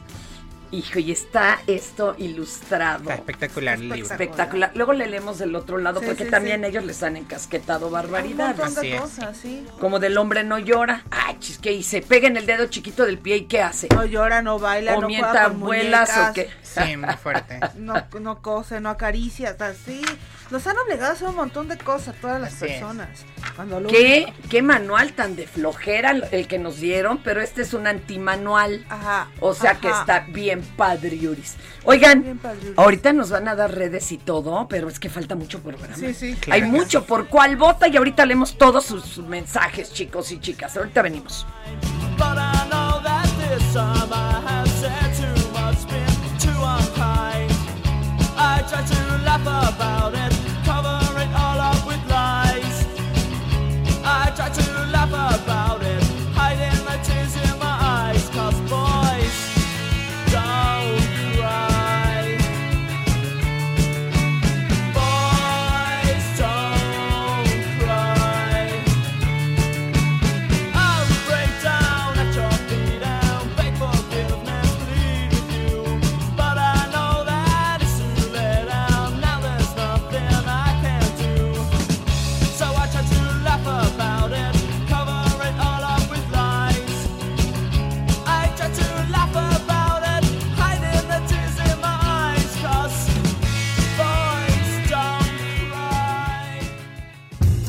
[0.72, 3.04] Hijo, y está esto ilustrado.
[3.04, 4.12] Está espectacular el libro.
[4.12, 4.72] Espectacular.
[4.76, 6.68] Luego le leemos del otro lado Sí, porque sí, también sí.
[6.68, 8.60] ellos les han encasquetado Un barbaridades.
[8.60, 9.02] Así de es.
[9.02, 9.66] cosas, sí.
[9.80, 11.04] Como del hombre no llora.
[11.10, 12.02] Ay, chis, ¿qué hice?
[12.02, 13.88] Pega en el dedo chiquito del pie y ¿qué hace?
[13.94, 16.50] No llora, no baila, ¿O no mienta juega con abuelas o muñecas, qué?
[16.62, 17.60] Sí, muy fuerte.
[17.78, 20.02] No, no cose, no acaricia, así.
[20.50, 23.10] Nos han obligado a hacer un montón de cosas todas las Así personas.
[23.56, 27.74] Cuando lo ¿Qué, qué manual tan de flojera el que nos dieron, pero este es
[27.74, 28.86] un antimanual.
[28.88, 29.28] Ajá.
[29.42, 29.82] O sea ajá.
[29.82, 31.56] que está bien padriuris.
[31.84, 32.78] Oigan, Bien padriuris.
[32.78, 35.96] ahorita nos van a dar redes y todo, pero es que falta mucho programa.
[35.96, 36.28] Sí, sí.
[36.28, 40.32] Hay Claro que mucho por cuál vota y ahorita leemos todos sus, sus mensajes, chicos
[40.32, 40.78] y chicas.
[40.78, 41.46] Ahorita venimos.
[42.18, 43.76] But I know that this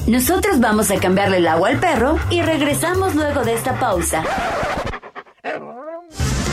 [0.08, 4.24] Nosotros vamos a cambiarle el agua al perro y regresamos luego de esta pausa.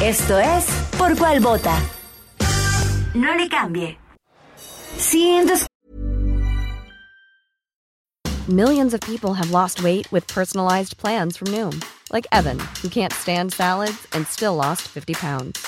[0.04, 0.66] Esto es
[0.98, 1.74] Por cuál vota.
[3.14, 3.98] No le cambie.
[4.98, 5.54] Siendo
[8.50, 13.14] Millions of people have lost weight with personalized plans from Noom, like Evan, who can't
[13.14, 15.66] stand salads and still lost 50 pounds.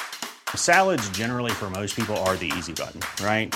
[0.55, 3.55] Salads, generally, for most people, are the easy button, right?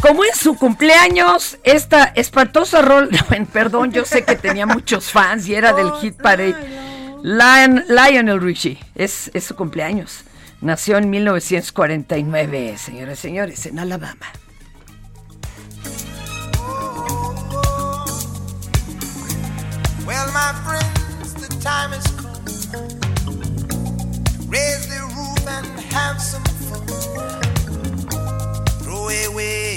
[0.00, 3.10] Como es su cumpleaños, esta espantosa rol,
[3.52, 6.56] perdón, yo sé que tenía muchos fans y era del Hit Parade.
[7.22, 10.24] Lion- Lionel Richie, es, es su cumpleaños.
[10.62, 14.26] Nació en 1949, señoras y señores, en Alabama.
[20.06, 22.30] Well, my friends, the time has come.
[24.48, 26.86] Raise the roof and have some fun.
[28.82, 29.76] Throw away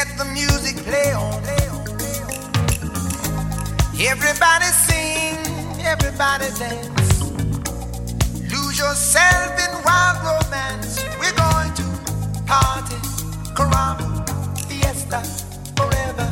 [0.00, 1.42] Let the music play on.
[4.00, 5.36] Everybody sing,
[5.84, 7.20] everybody dance.
[8.50, 11.04] Lose yourself in wild romance.
[11.20, 11.84] We're going to
[12.46, 12.96] party,
[13.52, 14.06] caramba,
[14.68, 15.20] fiesta,
[15.76, 16.28] forever.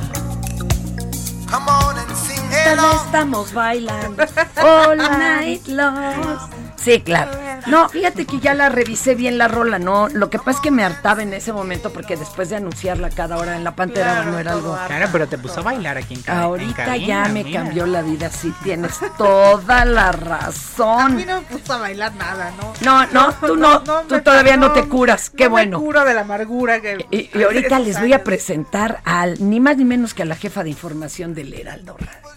[1.46, 2.90] Come on and sing hello.
[3.04, 4.22] estamos bailando
[4.64, 6.38] all night long.
[6.76, 7.47] Sí, claro.
[7.70, 10.08] No, fíjate que ya la revisé bien la rola, no.
[10.08, 13.36] Lo que pasa es que me hartaba en ese momento porque después de anunciarla cada
[13.36, 14.78] hora en la pantera, Claro, bueno, era algo.
[14.86, 17.62] Claro, pero te puso a bailar aquí en ca- en Ahorita cabina, ya me mira.
[17.62, 21.16] cambió la vida, sí, tienes toda la A razón.
[21.16, 22.72] mí no me puso a bailar nada, ¿no?
[22.80, 25.78] No, no, tú no, tú todavía no te curas, qué no bueno.
[25.78, 27.06] Me curo de la amargura que.
[27.10, 30.36] Y, y ahorita les voy a presentar al, ni más ni menos que a la
[30.36, 32.28] jefa de información del Heraldo Radio.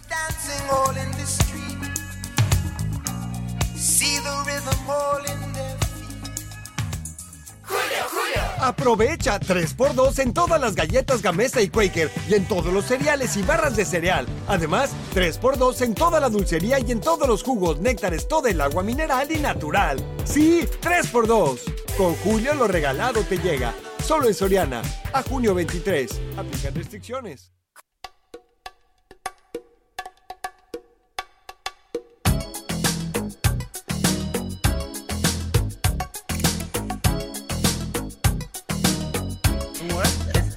[8.60, 13.41] Aprovecha 3x2 en todas las galletas Gamesa y Quaker y en todos los cereales y
[13.41, 14.28] barras de cereal.
[14.48, 18.84] Además, 3x2 en toda la dulcería y en todos los jugos, néctares, todo el agua
[18.84, 19.98] mineral y natural.
[20.26, 21.60] Sí, 3x2.
[21.98, 23.74] Con Julio lo regalado te llega.
[24.06, 24.82] Solo en Soriana.
[25.12, 26.22] A junio 23.
[26.38, 27.52] Aplican restricciones.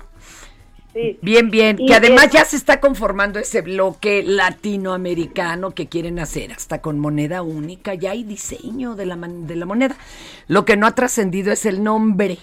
[0.93, 1.19] Sí.
[1.21, 1.75] Bien, bien.
[1.77, 6.81] Y que además es- ya se está conformando ese bloque latinoamericano que quieren hacer, hasta
[6.81, 7.93] con moneda única.
[7.95, 9.95] Ya hay diseño de la, de la moneda.
[10.47, 12.37] Lo que no ha trascendido es el nombre.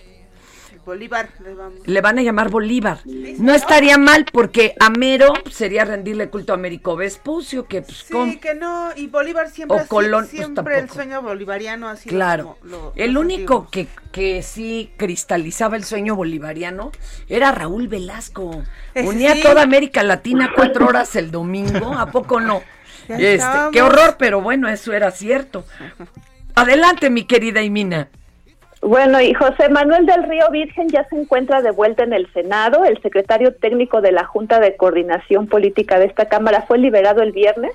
[0.85, 1.79] Bolívar, le vamos.
[1.87, 2.99] Le van a llamar Bolívar.
[3.05, 8.39] No estaría mal porque Amero sería rendirle culto a Américo Vespucio, que pues Sí, con-
[8.41, 12.57] que no, y Bolívar siempre, O Colón, pues, siempre el sueño bolivariano sido Claro.
[12.61, 16.91] como lo- el único que, que sí cristalizaba el sueño bolivariano
[17.29, 18.63] era Raúl Velasco.
[18.97, 19.43] Unía sí.
[19.43, 21.95] toda América Latina cuatro horas el domingo.
[21.95, 22.61] ¿A poco no?
[23.09, 25.65] Este, qué horror, pero bueno, eso era cierto.
[26.55, 28.09] Adelante, mi querida Imina.
[28.83, 32.85] Bueno, y José Manuel del Río Virgen ya se encuentra de vuelta en el Senado.
[32.85, 37.31] El secretario técnico de la Junta de Coordinación Política de esta Cámara fue liberado el
[37.31, 37.71] viernes.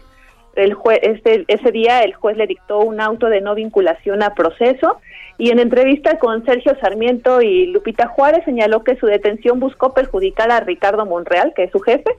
[0.55, 4.33] El jue- este, ese día el juez le dictó un auto de no vinculación a
[4.33, 4.99] proceso
[5.37, 10.51] y en entrevista con Sergio Sarmiento y Lupita Juárez señaló que su detención buscó perjudicar
[10.51, 12.11] a Ricardo Monreal, que es su jefe,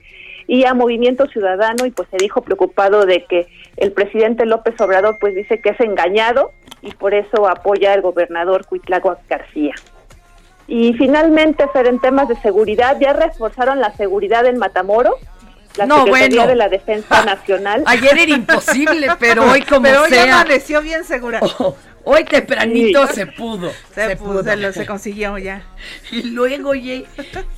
[0.48, 5.18] y a Movimiento Ciudadano y pues se dijo preocupado de que el presidente López Obrador
[5.20, 9.74] pues dice que es engañado y por eso apoya al gobernador Cuitláhuac García.
[10.66, 15.14] Y finalmente, Fer, en temas de seguridad, ya reforzaron la seguridad en Matamoros.
[15.76, 16.46] La No, Secretaría bueno.
[16.48, 17.82] de la Defensa Nacional.
[17.86, 20.40] Ayer era imposible, pero hoy como Pero hoy sea.
[20.40, 21.40] amaneció bien segura.
[22.04, 23.14] Hoy tempranito Sí.
[23.14, 23.70] se pudo.
[23.94, 25.62] Se, pudo, se, lo- se consiguió ya.
[26.10, 27.04] Y luego, oye,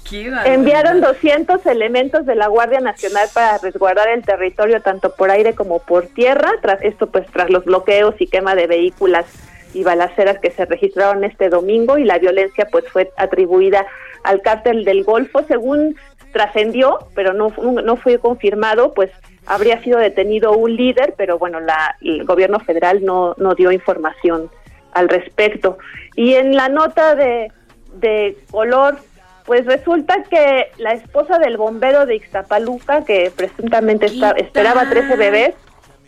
[0.09, 0.31] qué.
[0.45, 5.79] Enviaron 200 elementos de la Guardia Nacional para resguardar el territorio tanto por aire como
[5.79, 9.25] por tierra, tras esto pues tras los bloqueos y quema de vehículos
[9.73, 13.87] y balaceras que se registraron este domingo y la violencia pues fue atribuida
[14.25, 15.97] al cártel del Golfo, según
[16.33, 17.49] trascendió, pero no,
[17.83, 19.11] no fue confirmado, pues
[19.47, 24.51] habría sido detenido un líder, pero bueno, la, el gobierno federal no, no dio información
[24.93, 25.79] al respecto.
[26.17, 27.51] Y en la nota de,
[27.95, 28.99] de color,
[29.45, 35.55] pues resulta que la esposa del bombero de Ixtapaluca, que presuntamente está- esperaba 13 bebés,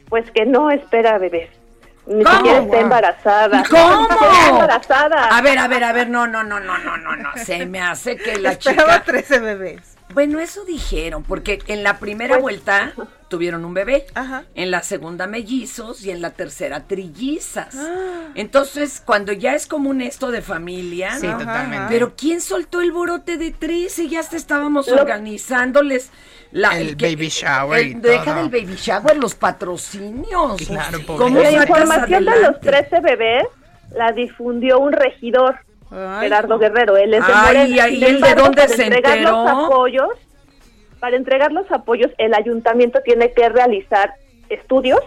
[0.08, 1.48] pues que no espera bebés.
[2.06, 2.36] Ni ¿Cómo?
[2.36, 3.62] siquiera está embarazada.
[3.70, 3.96] ¿Cómo?
[4.02, 5.28] Ni siquiera está embarazada.
[5.36, 7.30] A ver, a ver, a ver, no, no, no, no, no, no, no.
[7.36, 9.04] Se me hace que la Esperaba chica.
[9.04, 9.91] 13 bebés.
[10.14, 12.92] Bueno, eso dijeron, porque en la primera Pues- vuelta
[13.28, 14.44] tuvieron un bebé, Ajá.
[14.54, 17.74] en la segunda mellizos y en la tercera trillizas.
[17.74, 18.28] Ah.
[18.34, 21.38] Entonces, cuando ya es común esto de familia, Sí, ¿no?
[21.38, 21.86] totalmente.
[21.88, 24.08] Pero ¿quién soltó el borote de 13?
[24.08, 26.10] Ya hasta estábamos Lo- organizándoles
[26.50, 28.34] la, El baby shower y el- Deja todo.
[28.36, 30.56] del baby shower, los patrocinios.
[30.66, 31.52] Claro, ¿Cómo pobre.
[31.52, 32.70] La información de los adelante?
[32.70, 33.44] 13 bebés
[33.96, 35.56] la difundió un regidor,
[35.92, 36.96] Ay, Gerardo Guerrero.
[36.96, 37.88] Él es de Ay, Morena.
[37.88, 39.30] ¿y él de dónde se enteró?
[39.30, 40.08] Los apoyos,
[41.00, 44.14] para entregar los apoyos, el ayuntamiento tiene que realizar
[44.48, 45.00] estudios,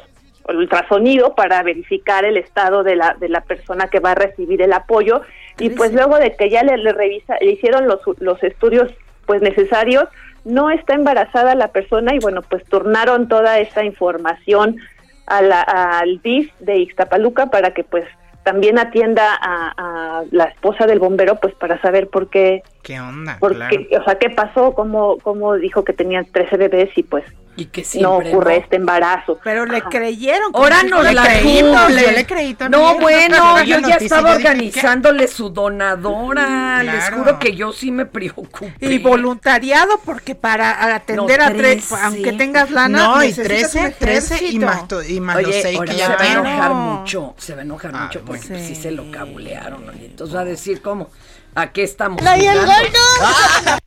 [0.47, 4.61] o ultrasonido, para verificar el estado de la, de la persona que va a recibir
[4.61, 5.21] el apoyo.
[5.57, 8.91] Y pues luego de que ya le, le revisa, le hicieron los, los estudios
[9.25, 10.03] pues necesarios,
[10.43, 14.77] no está embarazada la persona y bueno, pues turnaron toda esta información
[15.25, 18.05] a la- al DIF de Ixtapaluca para que pues
[18.45, 19.73] también atienda a,
[20.19, 23.37] a la esposa del bombero pues para saber por qué, ¿Qué onda?
[23.39, 23.75] por Claro.
[23.89, 27.25] qué- o sea, qué pasó, cómo, cómo dijo que tenía 13 bebés y pues
[27.57, 28.61] Y que no siempre, ocurre ¿no?
[28.63, 29.39] este embarazo.
[29.43, 30.51] Pero le creyeron.
[30.53, 31.71] Ahora la creíble.
[31.71, 32.01] cumple.
[32.03, 32.81] yo le creí también.
[32.83, 36.83] No, bueno, yo ya estaba organizándole su donadora.
[36.83, 38.73] Les juro que yo sí me preocupé.
[38.81, 41.95] Y voluntariado, porque para atender No, a tres, 13.
[42.03, 45.45] aunque tengas lana, No, y necesitas 13, un 13 y más, to- y más los
[45.47, 46.75] Oye, 6 ahora que se ya va a enojar No.
[46.75, 48.55] mucho, se va a enojar Ah, mucho porque bueno.
[48.55, 48.81] pues, sí Sí.
[48.81, 49.85] se lo cabulearon.
[49.85, 49.91] ¿no?
[49.93, 51.09] Entonces va a decir cómo,
[51.55, 53.79] ¿a qué estamos ¡La y el gordo!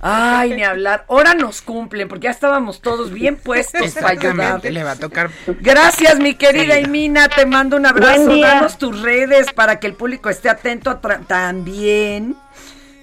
[0.00, 1.04] Ay, ni hablar.
[1.08, 4.64] Ahora nos cumplen porque ya estábamos todos bien puestos para ayudar.
[4.64, 5.30] Le va a tocar.
[5.60, 7.28] Gracias, mi querida Imina.
[7.28, 8.24] Te mando un abrazo.
[8.24, 8.46] Buen día.
[8.54, 12.36] Danos tus redes para que el público esté atento a también,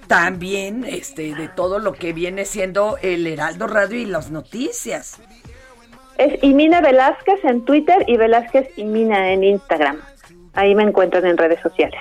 [0.08, 5.20] también, este, de todo lo que viene siendo el Heraldo Radio y las noticias.
[6.18, 10.00] Es Imina Velázquez en Twitter y Velázquez Imina en Instagram.
[10.54, 12.00] Ahí me encuentran en redes sociales.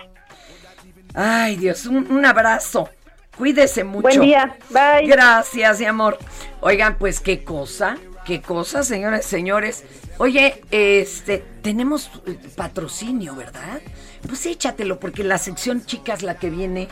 [1.15, 2.89] Ay, Dios, un, un abrazo.
[3.37, 4.03] Cuídese mucho.
[4.03, 4.57] Buen día.
[4.71, 5.07] Bye.
[5.07, 6.19] Gracias, mi amor.
[6.61, 9.85] Oigan, pues qué cosa, qué cosa, señoras y señores.
[10.19, 13.81] Oye, este, tenemos eh, patrocinio, ¿verdad?
[14.27, 16.89] Pues échatelo, porque la sección chicas, la que viene,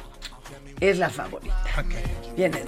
[0.80, 1.56] es la favorita.
[2.36, 2.64] Viene de...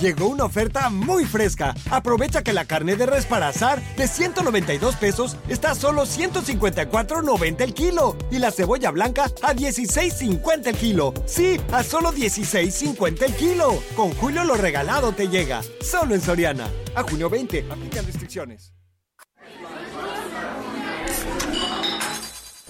[0.00, 1.74] llegó una oferta muy fresca.
[1.90, 7.60] Aprovecha que la carne de res para azar de 192 pesos está a solo 154.90
[7.60, 11.14] el kilo y la cebolla blanca a 16.50 el kilo.
[11.26, 13.82] Sí, a solo 16.50 el kilo.
[13.96, 16.68] Con Julio lo regalado te llega, solo en Soriana.
[16.94, 18.72] A junio 20, aplican restricciones.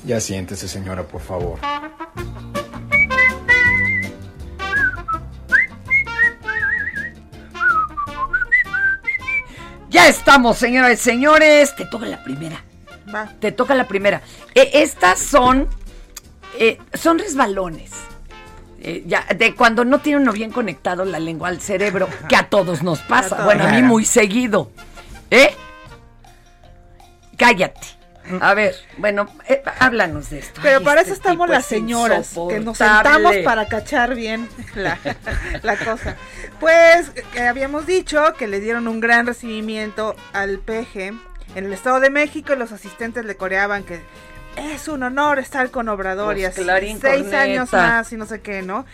[0.05, 1.59] Ya siéntese, señora, por favor.
[9.91, 11.75] Ya estamos, señoras y señores.
[11.75, 12.63] Te toca la primera.
[13.13, 13.33] Va.
[13.41, 14.21] Te toca la primera.
[14.55, 15.69] Eh, estas son.
[16.59, 17.91] eh, son resbalones.
[18.81, 22.49] Eh, ya, de cuando no tiene uno bien conectado la lengua al cerebro, que a
[22.49, 23.31] todos nos pasa.
[23.31, 23.45] todos.
[23.45, 24.71] Bueno, a mí muy seguido.
[25.31, 25.55] ¿Eh?
[27.37, 27.98] Cállate.
[28.41, 30.61] A ver, bueno, eh, háblanos de esto.
[30.63, 34.99] Pero Ay, para este eso estamos las señoras, que nos sentamos para cachar bien la,
[35.63, 36.17] la cosa.
[36.61, 41.13] Pues que habíamos dicho que le dieron un gran recibimiento al PG
[41.55, 44.01] en el Estado de México y los asistentes le coreaban que
[44.57, 46.65] es un honor estar con Obrador y Pues, así
[47.01, 47.41] seis Corneta.
[47.41, 48.85] años más y no sé qué, ¿no?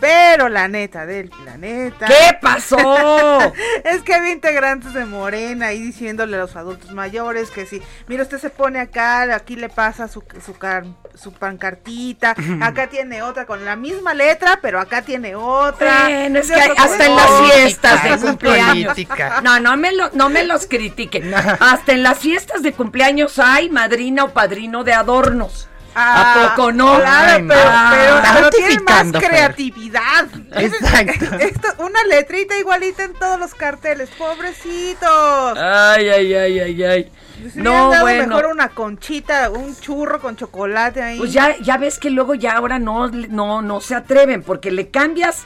[0.00, 2.06] Pero la neta del planeta.
[2.06, 3.38] ¿Qué pasó?
[3.84, 8.22] es que había integrantes de Morena ahí diciéndole a los adultos mayores que si, mira,
[8.24, 10.84] usted se pone acá, aquí le pasa su, su, car-
[11.14, 16.04] su pancartita, acá tiene otra con la misma letra, pero acá tiene otra.
[16.04, 18.92] Bueno, es que otro hasta en las fiestas de cumpleaños.
[18.94, 19.40] política.
[19.42, 21.32] No, no me, lo, no me los critiquen.
[21.60, 25.68] Hasta en las fiestas de cumpleaños hay madrina o padrino de adornos.
[25.96, 26.96] Ah, ¿A poco no?
[26.98, 27.90] Claro, Ay, pero, ma.
[27.94, 30.26] pero, pero tienen más creatividad.
[30.52, 31.36] Exacto.
[31.38, 35.58] Esto, una letrita igualita en todos los carteles, pobrecitos.
[35.58, 37.12] Ay, ay, ay, ay, ay.
[37.52, 38.26] Si No, dado bueno.
[38.26, 41.18] mejor una conchita, un churro con chocolate ahí.
[41.18, 44.90] Pues ya, ya ves que luego ya ahora no, no, no se atreven porque le
[44.90, 45.44] cambias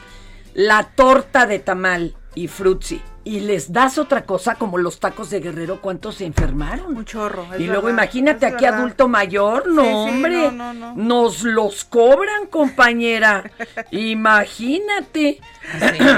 [0.53, 5.39] la torta de tamal y frutzi y les das otra cosa como los tacos de
[5.39, 6.95] guerrero, ¿cuántos se enfermaron?
[6.97, 7.45] Un chorro.
[7.57, 8.79] Y luego verdad, imagínate aquí verdad.
[8.79, 10.95] adulto mayor, no Sí, sí, hombre, no, no, no.
[10.95, 13.43] nos los cobran, compañera.
[13.91, 15.39] Imagínate.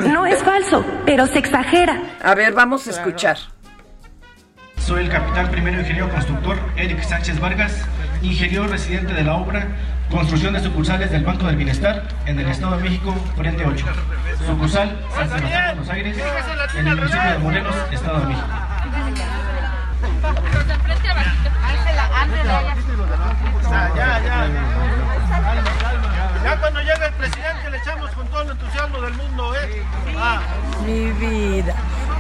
[0.08, 2.02] No es falso, pero se exagera.
[2.22, 3.38] A ver, vamos a escuchar.
[4.78, 7.86] Soy el capitán primero ingeniero constructor Eric Sánchez Vargas,
[8.22, 9.68] ingeniero residente de la obra
[10.12, 13.86] Construcción de sucursales del Banco del Bienestar en el Estado de México, Frente 8.
[14.46, 16.18] Sucursal San Sebastián, Buenos Aires,
[16.78, 18.48] en el municipio de Morelos, Estado de México.
[26.44, 29.84] Ya, cuando llegue el presidente le echamos con todo el entusiasmo del mundo, ¿eh?
[30.86, 31.74] Mi vida.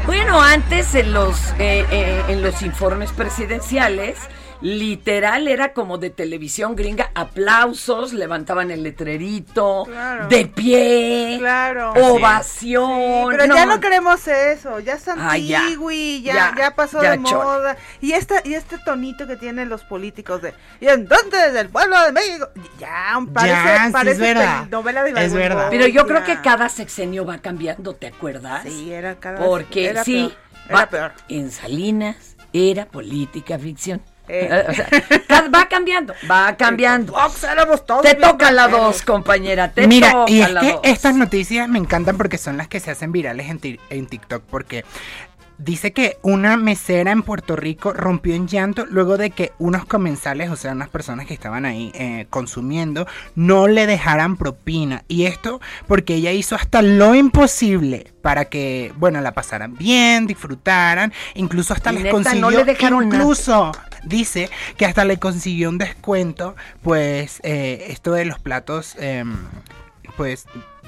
[0.05, 4.17] Bueno, antes en los, eh, eh, en los informes presidenciales,
[4.61, 10.27] literal era como de televisión gringa, aplausos, levantaban el letrerito, Claro.
[10.27, 11.93] de pie, Claro.
[11.93, 13.27] ovación.
[13.31, 17.11] Pero ya no queremos eso, ya es Ay, ya, antigui, ya, ya, ya, pasó ya,
[17.11, 17.77] de moda.
[18.01, 22.11] Y esta, y este tonito que tienen los políticos de y entonces del pueblo de
[22.11, 22.49] México,
[22.79, 24.59] ya parece, Ya, sí, es parece verdad.
[24.59, 25.67] peli- novela de Es verdad.
[25.69, 28.63] Pero yo creo que cada sexenio va cambiando, ¿te acuerdas?
[28.63, 30.37] Sí, era cada Porque era sí, peor,
[30.69, 31.11] era va- peor.
[31.29, 34.01] en Salinas era política ficción.
[34.33, 34.65] Eh.
[34.69, 34.87] O sea,
[35.53, 37.13] va cambiando, va cambiando.
[37.85, 39.71] Todos Te toca la dos, compañera.
[39.71, 40.81] Te Mira, toca y es la que dos.
[40.83, 44.43] estas noticias me encantan porque son las que se hacen virales en, ti- en TikTok.
[44.43, 44.85] Porque
[45.57, 50.49] dice que una mesera en Puerto Rico rompió en llanto luego de que unos comensales,
[50.49, 53.05] o sea, unas personas que estaban ahí eh, consumiendo,
[53.35, 55.03] no le dejaran propina.
[55.07, 61.11] Y esto porque ella hizo hasta lo imposible para que, bueno, la pasaran bien, disfrutaran,
[61.35, 63.23] incluso hasta Y les neta, no consiguió, le dejaron nada.
[64.03, 69.35] Dice que hasta le consiguió un descuento, pues eh, esto de los platos, em,
[70.17, 70.45] pues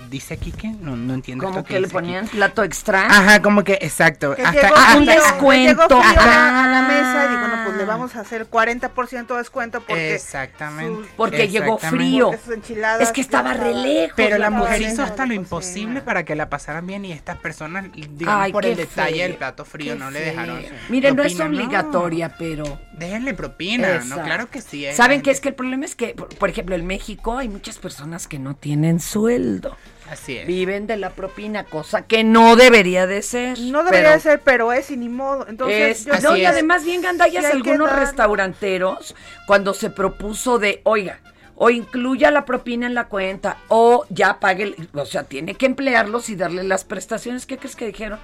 [0.10, 1.46] dice aquí que no, no entiendo.
[1.46, 3.06] Como que le ponían plato extra.
[3.08, 4.36] Ajá, como que exacto.
[4.36, 6.00] Que hasta, llegó hasta- un descuento.
[6.00, 8.50] llegó frío a, la, a la mesa y dijo, no, pues le vamos a hacer
[8.50, 11.10] 40% de descuento porque Exactamente.
[11.16, 12.06] Porque llegó exactamente.
[12.12, 12.32] frío.
[12.46, 14.14] porque Es que estaba re lejos.
[14.16, 17.38] Pero la la mujer hizo hasta lo imposible para que la pasaran bien y estas
[17.38, 20.62] personas, digamos, Ay, por el detalle del plato frío, no le dejaron.
[20.90, 22.80] Miren, no es obligatoria, pero.
[22.94, 24.18] Déjenle propina, Exacto.
[24.18, 24.24] ¿no?
[24.24, 24.86] Claro que sí.
[24.94, 27.78] ¿Saben qué es que el problema es que, por, por ejemplo, en México hay muchas
[27.80, 29.76] personas que no tienen sueldo.
[30.14, 30.48] Así es.
[30.48, 33.60] Viven de la propina, cosa que no debería de ser.
[33.60, 35.46] No debería de ser, pero es y ni modo.
[35.48, 39.16] Entonces, es- yo no, creo y además bien gandallas sí algunos dar- restauranteros
[39.48, 41.20] cuando se propuso de, oiga,
[41.56, 46.30] o incluya la propina en la cuenta o ya pague, o sea, tiene que emplearlos
[46.30, 47.46] y darle las prestaciones.
[47.46, 48.20] ¿Qué crees que dijeron?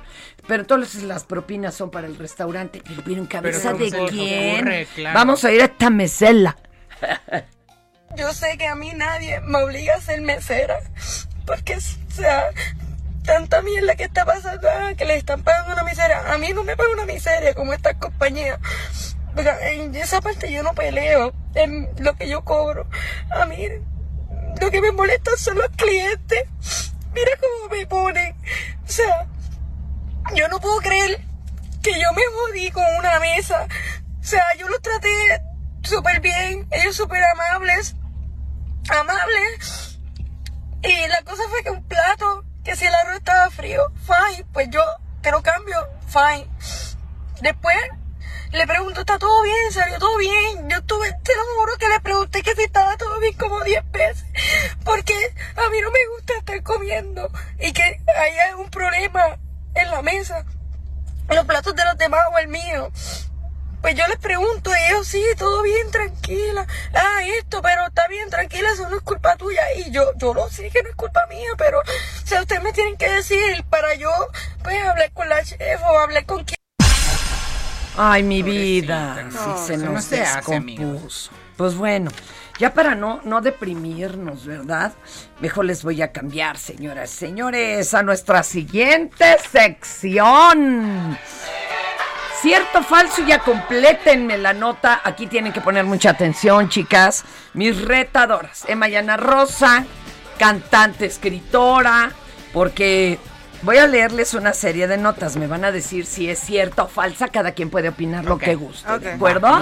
[0.47, 2.81] Pero entonces las propinas son para el restaurante.
[3.05, 4.55] Pero, en cabeza ¿cómo de quién?
[4.57, 4.87] ocurre?
[4.95, 5.13] Claro.
[5.19, 6.57] Vamos a ir a esta mesela.
[8.17, 10.79] Yo sé que a mí nadie me obliga a ser mesera,
[11.49, 12.51] porque, o sea,
[13.25, 16.31] tanta mierda que está pasando, ah, que le están pagando una miseria.
[16.31, 18.59] A mí no me pagan una miseria como estas compañías.
[19.61, 22.87] En esa parte yo no peleo en lo que yo cobro.
[23.31, 23.67] A mí
[24.61, 26.43] lo que me molesta son los clientes.
[27.15, 28.35] Mira cómo me ponen.
[28.85, 29.27] O sea,
[30.35, 31.19] yo no puedo creer
[31.81, 33.67] que yo me jodí con una mesa.
[34.21, 35.41] O sea, yo los traté,
[35.81, 37.95] súper bien, ellos súper amables,
[38.89, 39.88] amables.
[40.81, 44.69] Y la cosa fue que un plato, que si el arroz estaba frío, fine, pues
[44.69, 44.81] yo
[45.21, 45.75] te lo cambio,
[46.07, 46.47] fine.
[47.41, 47.75] Después
[48.51, 49.71] le pregunto, ¿está todo bien?
[49.71, 50.69] ¿Salió todo bien?
[50.69, 53.91] Yo estuve, te lo juro que le pregunté que si estaba todo bien como 10
[53.91, 54.25] veces.
[54.83, 55.13] Porque
[55.55, 59.37] a mí no me gusta estar comiendo y que haya un problema
[59.75, 60.45] en la mesa,
[61.29, 62.91] los platos de los demás o el mío.
[63.81, 66.67] Pues yo les pregunto, y ellos sí, todo bien, tranquila.
[66.93, 69.61] Ah, esto, pero está bien, tranquila, eso no es culpa tuya.
[69.77, 72.73] Y yo, yo lo sé que no es culpa mía, pero, o sea, ustedes me
[72.73, 74.11] tienen que decir para yo,
[74.63, 76.57] pues, hablar con la chef o hablar con quien.
[77.97, 79.23] Ay, mi vida.
[79.23, 81.31] No, sí, se nos no se hace, descompuso.
[81.55, 82.11] Pues bueno,
[82.57, 84.93] ya para no, no deprimirnos, ¿verdad?
[85.39, 91.17] Mejor les voy a cambiar, señoras y señores, a nuestra siguiente sección.
[92.41, 95.01] Cierto, falso, ya complétenme la nota.
[95.03, 97.25] Aquí tienen que poner mucha atención, chicas.
[97.53, 98.63] Mis retadoras.
[98.69, 99.85] Emma Llana Rosa,
[100.37, 102.13] cantante, escritora,
[102.53, 103.19] porque
[103.63, 105.35] voy a leerles una serie de notas.
[105.35, 107.27] Me van a decir si es cierta o falsa.
[107.27, 108.99] Cada quien puede opinar lo que guste.
[108.99, 109.59] ¿De acuerdo?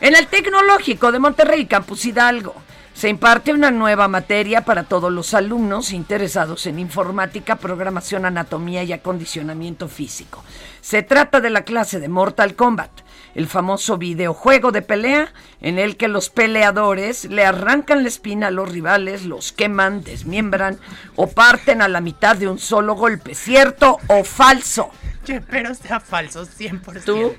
[0.00, 2.54] En el Tecnológico de Monterrey, Campus Hidalgo,
[2.94, 8.94] se imparte una nueva materia para todos los alumnos interesados en informática, programación, anatomía y
[8.94, 10.42] acondicionamiento físico.
[10.80, 12.90] Se trata de la clase de Mortal Kombat,
[13.34, 18.50] el famoso videojuego de pelea en el que los peleadores le arrancan la espina a
[18.50, 20.78] los rivales, los queman, desmiembran
[21.16, 23.34] o parten a la mitad de un solo golpe.
[23.34, 24.90] ¿Cierto o falso?
[25.26, 27.04] Yo espero sea falso 100%.
[27.04, 27.34] ¿Tú?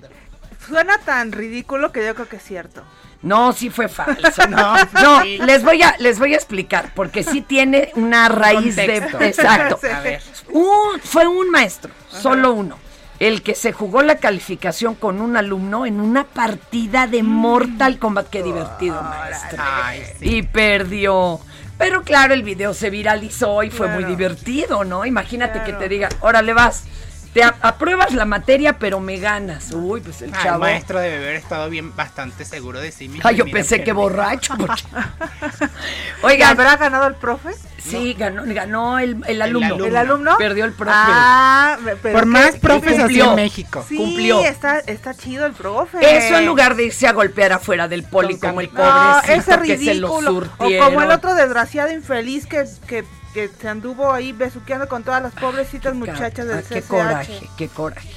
[0.68, 2.84] Suena tan ridículo que yo creo que es cierto.
[3.24, 4.48] No, sí fue falso.
[4.50, 5.39] No, no, sí.
[5.39, 9.18] les voy a les voy a explicar porque sí tiene una raíz Contexto.
[9.18, 9.80] de exacto.
[9.94, 10.22] A ver.
[10.50, 12.78] Un- fue un maestro, solo uno,
[13.22, 18.32] el que se jugó la calificación con un alumno en una partida de Mortal Kombat.
[18.32, 19.62] Qué divertido, maestro.
[19.64, 20.38] Ay, sí.
[20.38, 21.40] Y perdió.
[21.78, 25.06] Pero claro, el video se viralizó y fue muy divertido, ¿no?
[25.06, 26.86] Imagínate que te diga, órale vas,
[27.34, 29.72] te apruebas la materia, pero me ganas.
[29.72, 30.60] Uy, pues el Ah, el chavo.
[30.60, 33.28] maestro debe haber estado bien, bastante seguro de sí mismo.
[33.28, 33.98] Ay, yo pensé que perdí.
[34.00, 34.54] borracho.
[34.58, 34.84] porque-
[36.24, 37.52] ¿Y Oigan, ¿Habrá ganado el profe?
[37.80, 39.68] sí, ganó, ganó el, el alumno.
[39.68, 39.86] alumno.
[39.86, 40.38] ¿El alumno?
[40.38, 40.92] Perdió el profe.
[40.96, 43.84] Ah, pero Por más profes así en México.
[43.88, 44.44] Sí, cumplió.
[44.44, 45.98] Está, está chido el profe.
[46.02, 49.62] Eso en lugar de irse a golpear afuera del poli como el No, pobrecito ese
[49.64, 50.50] que se lo ridículo.
[50.60, 53.04] O como el otro desgraciado infeliz que, que,
[53.34, 56.88] que se anduvo ahí besuqueando con todas las pobrecitas muchachas del Ah, qué CCH.
[56.88, 58.10] coraje, qué coraje.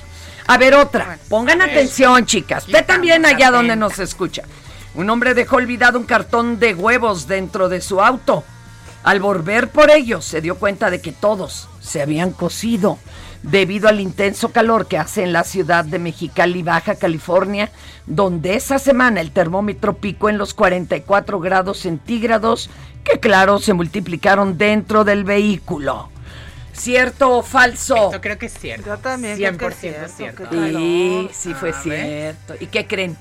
[0.46, 1.18] A ver, otra.
[1.28, 2.66] Pongan atención, chicas.
[2.66, 4.42] Usted también allá donde nos escucha.
[4.94, 8.44] Un hombre dejó olvidado un cartón de huevos dentro de su auto.
[9.02, 12.98] Al volver por ellos, se dio cuenta de que todos se habían cocido
[13.44, 17.70] debido al intenso calor que hace en la ciudad de Mexicali, Baja California,
[18.06, 22.70] donde esa semana el termómetro picó en los 44 grados centígrados,
[23.04, 26.08] que claro, se multiplicaron dentro del vehículo.
[26.72, 27.94] ¿Cierto o falso?
[28.06, 28.86] Esto creo que es cierto.
[28.88, 29.78] Yo también creo que es 100%
[30.08, 30.48] cierto, cierto.
[30.50, 32.54] Sí, sí fue cierto.
[32.58, 33.16] ¿Y qué creen?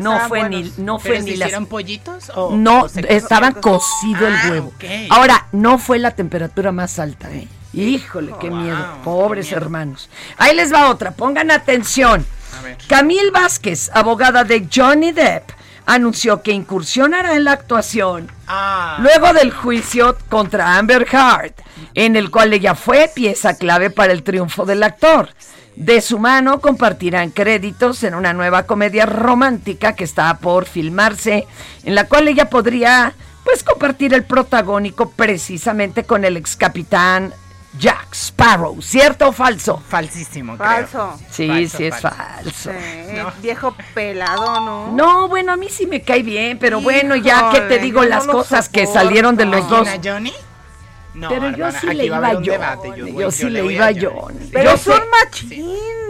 [0.00, 2.88] No Ah, fue ni, no ¿Pero fue se ni las hicieron pollitos o no, o
[2.88, 4.68] se estaban cocido el Ah, huevo.
[4.74, 4.84] ok.
[5.10, 7.46] Ahora, no fue la temperatura más alta, ¿eh?
[7.72, 8.76] Híjole, qué Oh, Wow, miedo.
[8.76, 9.56] qué Pobres miedo.
[9.58, 10.08] hermanos.
[10.38, 12.24] Ahí les va otra, pongan atención.
[12.58, 12.78] A ver.
[12.88, 15.50] Camille Vázquez, abogada de Johnny Depp,
[15.86, 21.52] anunció que incursionará en la actuación Ah, luego del juicio contra Amber Heard,
[21.94, 25.30] en el cual ella fue pieza clave para el triunfo del actor.
[25.76, 31.46] De su mano compartirán créditos en una nueva comedia romántica que está por filmarse,
[31.84, 33.12] en la cual ella podría
[33.44, 37.32] pues compartir el protagónico precisamente con el ex capitán
[37.78, 39.82] Jack Sparrow, ¿cierto o falso?
[39.88, 40.68] falsísimo, creo.
[40.68, 41.18] Falso.
[41.30, 42.16] Sí, Falso, sí es falso.
[42.16, 42.70] falso.
[42.72, 43.32] Sí, No.
[43.40, 44.92] Viejo pelado, ¿no?
[44.92, 48.02] No, bueno, a mí sí me cae bien, pero bueno, ya que te Híjole, digo
[48.02, 49.00] yo las no lo cosas que soporto.
[49.06, 49.88] salieron de los dos.
[49.88, 50.32] ¿Quién, a Johnny?
[51.14, 52.44] No, pero yo hermana, sí aquí le iba a un John.
[52.44, 54.04] debate, yo Yo, sí le voy iba a Johnny.
[54.20, 54.38] John.
[54.52, 55.66] Pero yo son sé, machín.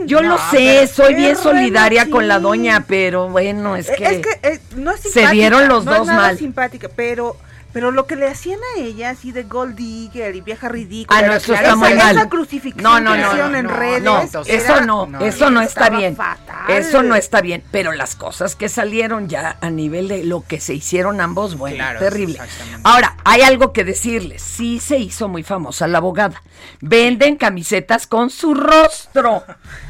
[0.07, 2.43] yo No, lo sé, soy bien solidaria re con la machín.
[2.43, 5.33] doña, pero bueno, es que, Es que eh, no es se simpática.
[5.33, 6.39] dieron los no es dos nada mal.
[6.39, 7.37] simpática, pero
[7.73, 11.19] pero lo que le hacían a ella así de gold digger y vieja ridícula.
[11.19, 12.17] Ah, no, eso esa- está muy mal.
[12.17, 14.03] Esa crucifixión No, no, que no, hicieron no, en no, redes.
[14.03, 16.17] no, eso era- no, no, eso no está bien.
[16.17, 16.57] fatal.
[16.69, 20.61] Eso no está bien, pero las cosas que salieron ya a nivel de lo que
[20.61, 22.39] se hicieron ambos, bueno, Claro, terrible.
[22.85, 26.43] Ahora, hay algo que decirles, sí se hizo muy famosa la abogada.
[26.81, 29.45] Venden camisetas con su rostro,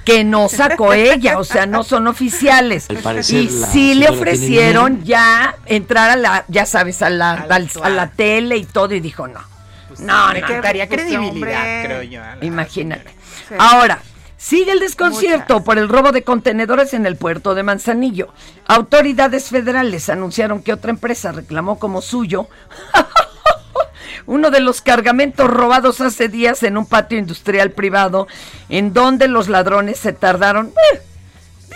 [0.04, 2.88] que no sacó ella, o sea, no son oficiales.
[2.90, 7.67] Al parecer, Y sí le ofrecieron ya entrar a la, ya sabes, a la, Al
[7.76, 9.40] al- a la tele y todo, y dijo no.
[9.88, 11.82] Pues No, quitaría pues, credibilidad, hombre.
[11.84, 12.22] creo yo.
[12.42, 13.10] Imagínate.
[13.48, 13.54] Sí.
[13.58, 14.00] Ahora,
[14.40, 18.32] Sigue el desconcierto por el robo de contenedores en el puerto de Manzanillo.
[18.68, 22.46] Autoridades federales anunciaron que otra empresa reclamó como suyo
[24.26, 28.28] uno de los cargamentos robados hace días en un patio industrial privado,
[28.68, 30.72] en donde los ladrones se tardaron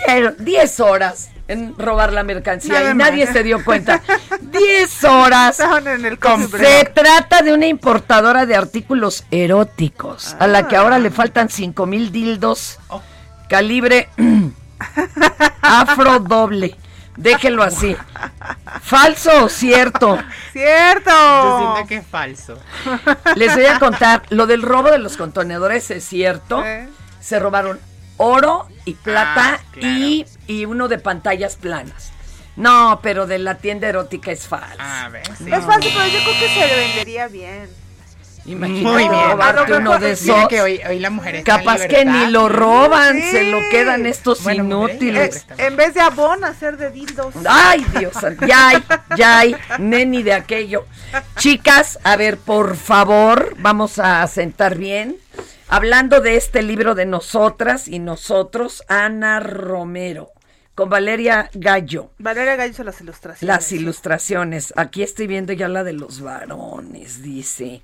[0.08, 4.00] eh, 10 horas en robar la mercancía Nada y nadie se dio cuenta.
[4.40, 5.58] 10 horas.
[5.60, 10.98] Estaban en el Se trata de una importadora de artículos eróticos, a la que ahora
[10.98, 12.78] le faltan 5 mil dildos
[13.48, 14.08] calibre
[15.62, 16.76] afro doble.
[17.16, 17.94] Déjelo así.
[18.80, 20.18] ¿Falso o cierto?
[20.52, 21.10] ¡Cierto!
[21.10, 22.58] Yo siento que es falso.
[23.36, 26.62] Les voy a contar, lo del robo de los contenedores es cierto.
[27.20, 27.78] Se robaron
[28.16, 29.88] oro y plata Ah, claro.
[29.98, 32.10] y, y uno de pantallas planas.
[32.56, 34.76] No, pero de la tienda erótica es falso.
[34.78, 35.44] A ver, sí.
[35.52, 37.68] Es fácil, pero yo creo que se le vendería bien.
[38.44, 39.30] Imagínate Muy bien.
[39.30, 40.48] robarte uno de esos.
[40.48, 43.30] que hoy, hoy la mujer está en Capaz que ni lo roban, Sí.
[43.30, 45.46] se lo quedan estos Bueno, inútiles.
[45.56, 47.32] Eh, en vez de abón, hacer de dildos.
[47.48, 48.12] Ay, Dios,
[48.46, 48.84] ya hay,
[49.16, 50.86] ya hay, neni de aquello.
[51.36, 55.16] Chicas, a ver, por favor, vamos a sentar bien.
[55.74, 60.32] Hablando de este libro de nosotras y nosotros, Ana Romero,
[60.74, 62.10] con Valeria Gallo.
[62.18, 63.56] Valeria Gallo hizo las ilustraciones.
[63.56, 64.74] Las ilustraciones.
[64.76, 67.80] Aquí estoy viendo ya la de los varones, dice.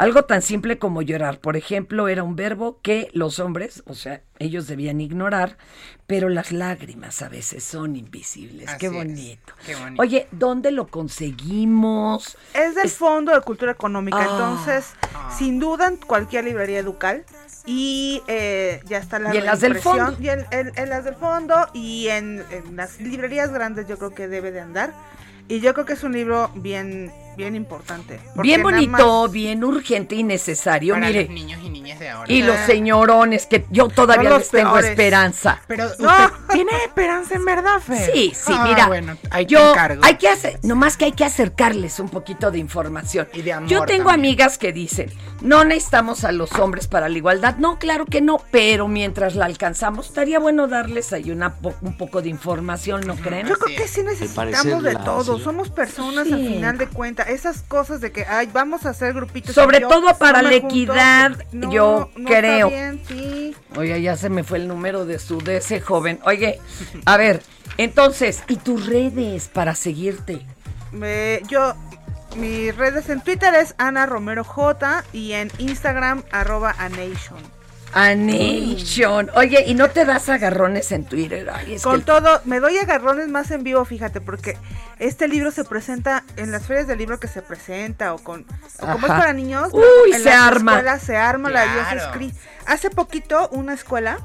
[0.00, 4.22] Algo tan simple como llorar, por ejemplo, era un verbo que los hombres, o sea,
[4.38, 5.58] ellos debían ignorar,
[6.06, 8.70] pero las lágrimas a veces son invisibles.
[8.78, 9.52] Qué bonito.
[9.66, 10.00] qué bonito.
[10.02, 12.36] Oye, ¿dónde lo conseguimos?
[12.54, 14.28] Es del Fondo de Cultura Económica, Ah.
[14.30, 14.92] entonces,
[15.36, 17.24] sin duda, en cualquier librería educal.
[17.66, 20.16] Y eh, ya está la Y en las del fondo.
[20.18, 24.10] Y en, en- en las del fondo y en, en las librerías grandes yo creo
[24.14, 24.94] que debe de andar.
[25.46, 28.20] Y yo creo que es un libro bien, bien importante.
[28.36, 31.22] Bien bonito, bien urgente y necesario, Para mire.
[31.24, 32.30] los niños y niñas de ahora.
[32.32, 34.90] Y los señorones, que yo todavía les tengo peores.
[34.90, 35.62] esperanza.
[35.66, 35.90] Pero No.
[35.90, 36.14] usted
[36.52, 38.12] tiene esperanza en verdad, Fer.
[38.12, 38.86] Sí, sí, Ah, mira.
[38.88, 40.02] bueno, te yo, encargo.
[40.04, 43.26] hay que hacer, nomás que hay que acercarles un poquito de información.
[43.32, 44.30] Y de amor yo tengo también.
[44.32, 45.10] amigas que dicen,
[45.40, 47.56] no necesitamos a los hombres para la igualdad.
[47.56, 51.96] No, claro que no, pero mientras la alcanzamos, estaría bueno darles ahí una po- un
[51.96, 53.46] poco de información, ¿no creen?
[53.46, 55.38] Yo creo que sí necesitamos de todo.
[55.38, 56.46] Somos personas al Sí.
[56.48, 57.28] final de cuentas.
[57.30, 59.54] Esas cosas de que, ay, vamos a hacer grupitos.
[59.54, 62.68] Sobre yo, todo para la equidad, No, yo no está creo.
[62.68, 63.56] bien, sí.
[63.76, 66.18] Oye, ya se me fue el número de su de ese joven.
[66.24, 66.58] Oye,
[67.06, 67.42] a ver,
[67.78, 70.44] entonces, ¿y tus redes para seguirte?
[70.92, 71.74] Me- yo,
[72.36, 77.38] mis redes en Twitter es Ana Romero J y en Instagram arroba Anation.
[77.92, 79.30] A Nation.
[79.34, 81.48] Oye, ¿y no te das agarrones en Twitter?
[81.52, 84.56] Ay, es Con que- todo, me doy agarrones más en vivo, fíjate, porque
[84.98, 88.46] este libro se presenta en las ferias del libro que se presenta o con
[88.80, 90.72] o como es para niños, Uy, en se las arma.
[90.72, 92.12] escuelas se arma la diosa Claro.
[92.12, 92.32] Scree.
[92.66, 94.18] Hace poquito una escuela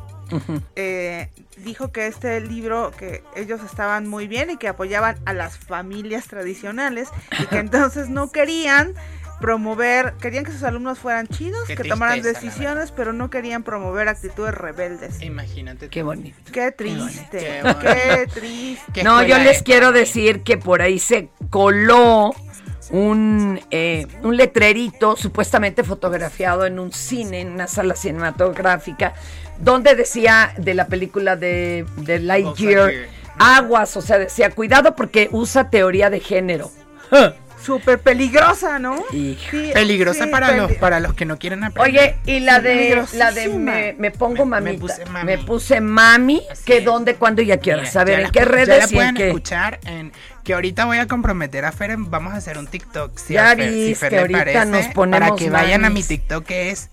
[0.76, 5.58] eh, dijo que este libro que ellos estaban muy bien y que apoyaban a las
[5.58, 7.10] familias tradicionales
[7.40, 8.94] y que entonces no querían
[9.40, 13.64] promover, querían que sus alumnos fueran chidos, Qué que tomaran tristeza, decisiones, pero no querían
[13.64, 15.22] promover actitudes rebeldes.
[15.22, 15.90] Imagínate.
[15.90, 16.38] Qué bonito.
[16.52, 18.92] Qué triste, Qué triste.
[18.94, 19.64] ¿Qué No, yo les es?
[19.64, 22.34] quiero decir que por ahí se coló
[22.92, 29.14] un, eh, un letrerito supuestamente fotografiado en un cine, en una sala cinematográfica,
[29.60, 33.10] donde decía de la película de, de Lightyear, Lightyear.
[33.40, 36.72] aguas, o sea, decía, cuidado porque usa teoría de género.
[37.62, 39.04] Súper peligrosa, ¿no?
[39.12, 39.38] Sí,
[39.74, 41.92] Peligrosa sí, para peli- los para los que no quieren aprender.
[42.02, 45.26] Oye, y la de la de me, me pongo Me- me mamita, puse mami.
[45.26, 46.86] me puse mami, que es.
[46.86, 47.96] dónde, cuándo y a qué Mira, horas.
[47.96, 49.28] A ver, ya ¿en la- qué Ya redes la y en pueden qué?
[49.28, 50.12] escuchar en
[50.44, 53.18] que ahorita voy a comprometer a Fer, vamos a hacer un TikTok.
[53.18, 55.50] Si Ya a Fer, si vis Fer que le ahorita parece, nos ponemos para que
[55.50, 56.04] vayan a mi.
[56.04, 56.90] TikTok que es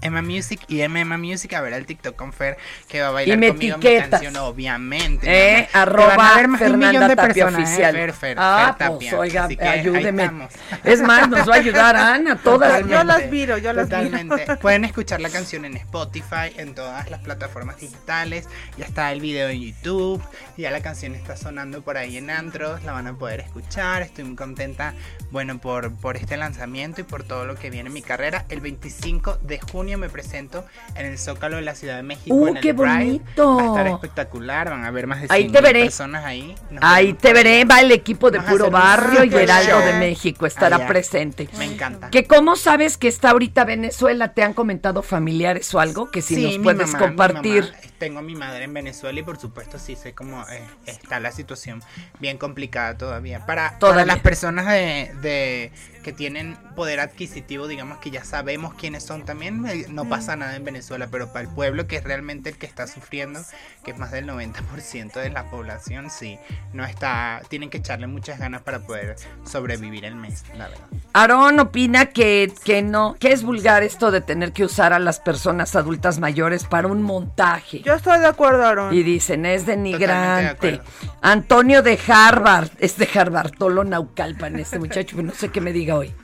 [0.00, 2.56] Emma Music y Emma Music a ver el TikTok con Fer
[2.88, 5.58] que va a bailar Y me conmigo mi canción obviamente.
[5.60, 7.94] Eh, arroba van a ver más de un millón Fernanda de Tapia personas, eh, Oficial.
[7.94, 10.48] Fer, Fer, ah, Fer pues oiga, Así que ahí ayúdeme.
[10.84, 12.68] Es más, nos va a ayudar Ana, todas.
[12.68, 14.56] Totalmente, Yo las miro, yo las totalmente.
[14.56, 18.46] Pueden escuchar la canción en Spotify, en todas las plataformas digitales.
[18.76, 20.22] Ya está el video en YouTube.
[20.56, 22.82] Ya la canción está sonando por ahí en Andros.
[22.84, 24.02] La van a poder escuchar.
[24.02, 24.94] Estoy muy contenta,
[25.30, 28.44] bueno, por, por este lanzamiento y por todo lo que viene en mi carrera.
[28.48, 30.64] El 25 de junio me presento
[30.96, 32.34] en el Zócalo de la Ciudad de México.
[32.34, 32.88] ¡Uh, en el qué Pride.
[33.04, 33.56] bonito!
[33.56, 34.70] Va a estar espectacular.
[34.70, 35.82] Van a ver más de Ahí 100 te veré.
[35.84, 36.54] personas ahí.
[36.70, 40.46] Nos Ahí te veré, va el equipo de Vamos Puro Barrio y Heraldo de México,
[40.46, 40.86] estará Allá.
[40.88, 41.48] presente.
[41.58, 42.10] Me encanta.
[42.10, 46.10] Que cómo sabes que está ahorita Venezuela, ¿te han comentado familiares o algo?
[46.10, 47.72] Que si Sí, nos puedes mamá, compartir.
[47.98, 51.32] Tengo a mi madre en Venezuela y por supuesto sí sé cómo eh, está la
[51.32, 51.82] situación
[52.20, 53.44] bien complicada todavía.
[53.44, 54.04] Para, Todavía.
[54.04, 55.72] para las personas de, de,
[56.04, 59.57] que tienen poder adquisitivo, digamos que ya sabemos quiénes son también,
[59.88, 62.86] no pasa nada en Venezuela, pero para el pueblo que es realmente el que está
[62.86, 63.40] sufriendo,
[63.84, 66.38] que es más del 90% de la población, sí,
[66.72, 70.84] no está, tienen que echarle muchas ganas para poder sobrevivir el mes, la verdad.
[71.12, 75.20] Aarón opina que, que no, que es vulgar esto de tener que usar a las
[75.20, 77.80] personas adultas mayores para un montaje.
[77.80, 78.94] Yo estoy de acuerdo, Aaron.
[78.94, 80.46] Y dicen, es denigrante.
[80.50, 80.82] acuerdo.
[81.22, 85.72] Antonio de Harvard, es de Harvard, Tolo Naucalpan, este muchacho, pero no sé qué me
[85.72, 86.14] diga hoy.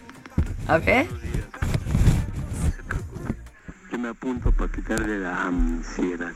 [0.67, 1.07] A ver.
[4.05, 6.31] Me apunto para quitarle la ansiedad.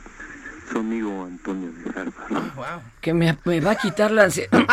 [0.71, 2.81] Su amigo Antonio de Harvard.
[2.99, 4.49] Que me, me va a quitar la ansiedad.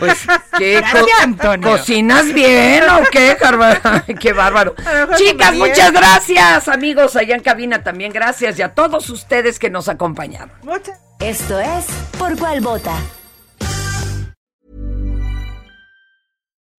[0.00, 0.26] pues,
[0.58, 0.78] ¿qué?
[0.80, 1.68] Gracias, co- Antonio.
[1.70, 4.02] ¿Cocinas bien o qué, Harvard?
[4.20, 4.74] Qué bárbaro.
[5.16, 6.66] Chicas, muchas gracias.
[6.66, 8.58] Amigos, allá en cabina también gracias.
[8.58, 10.50] Y a todos ustedes que nos acompañaron.
[11.20, 11.86] Esto es
[12.18, 12.96] Por Cuál Vota.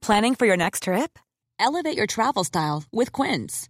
[0.01, 1.17] Planning for your next trip?
[1.57, 3.69] Elevate your travel style with Quince.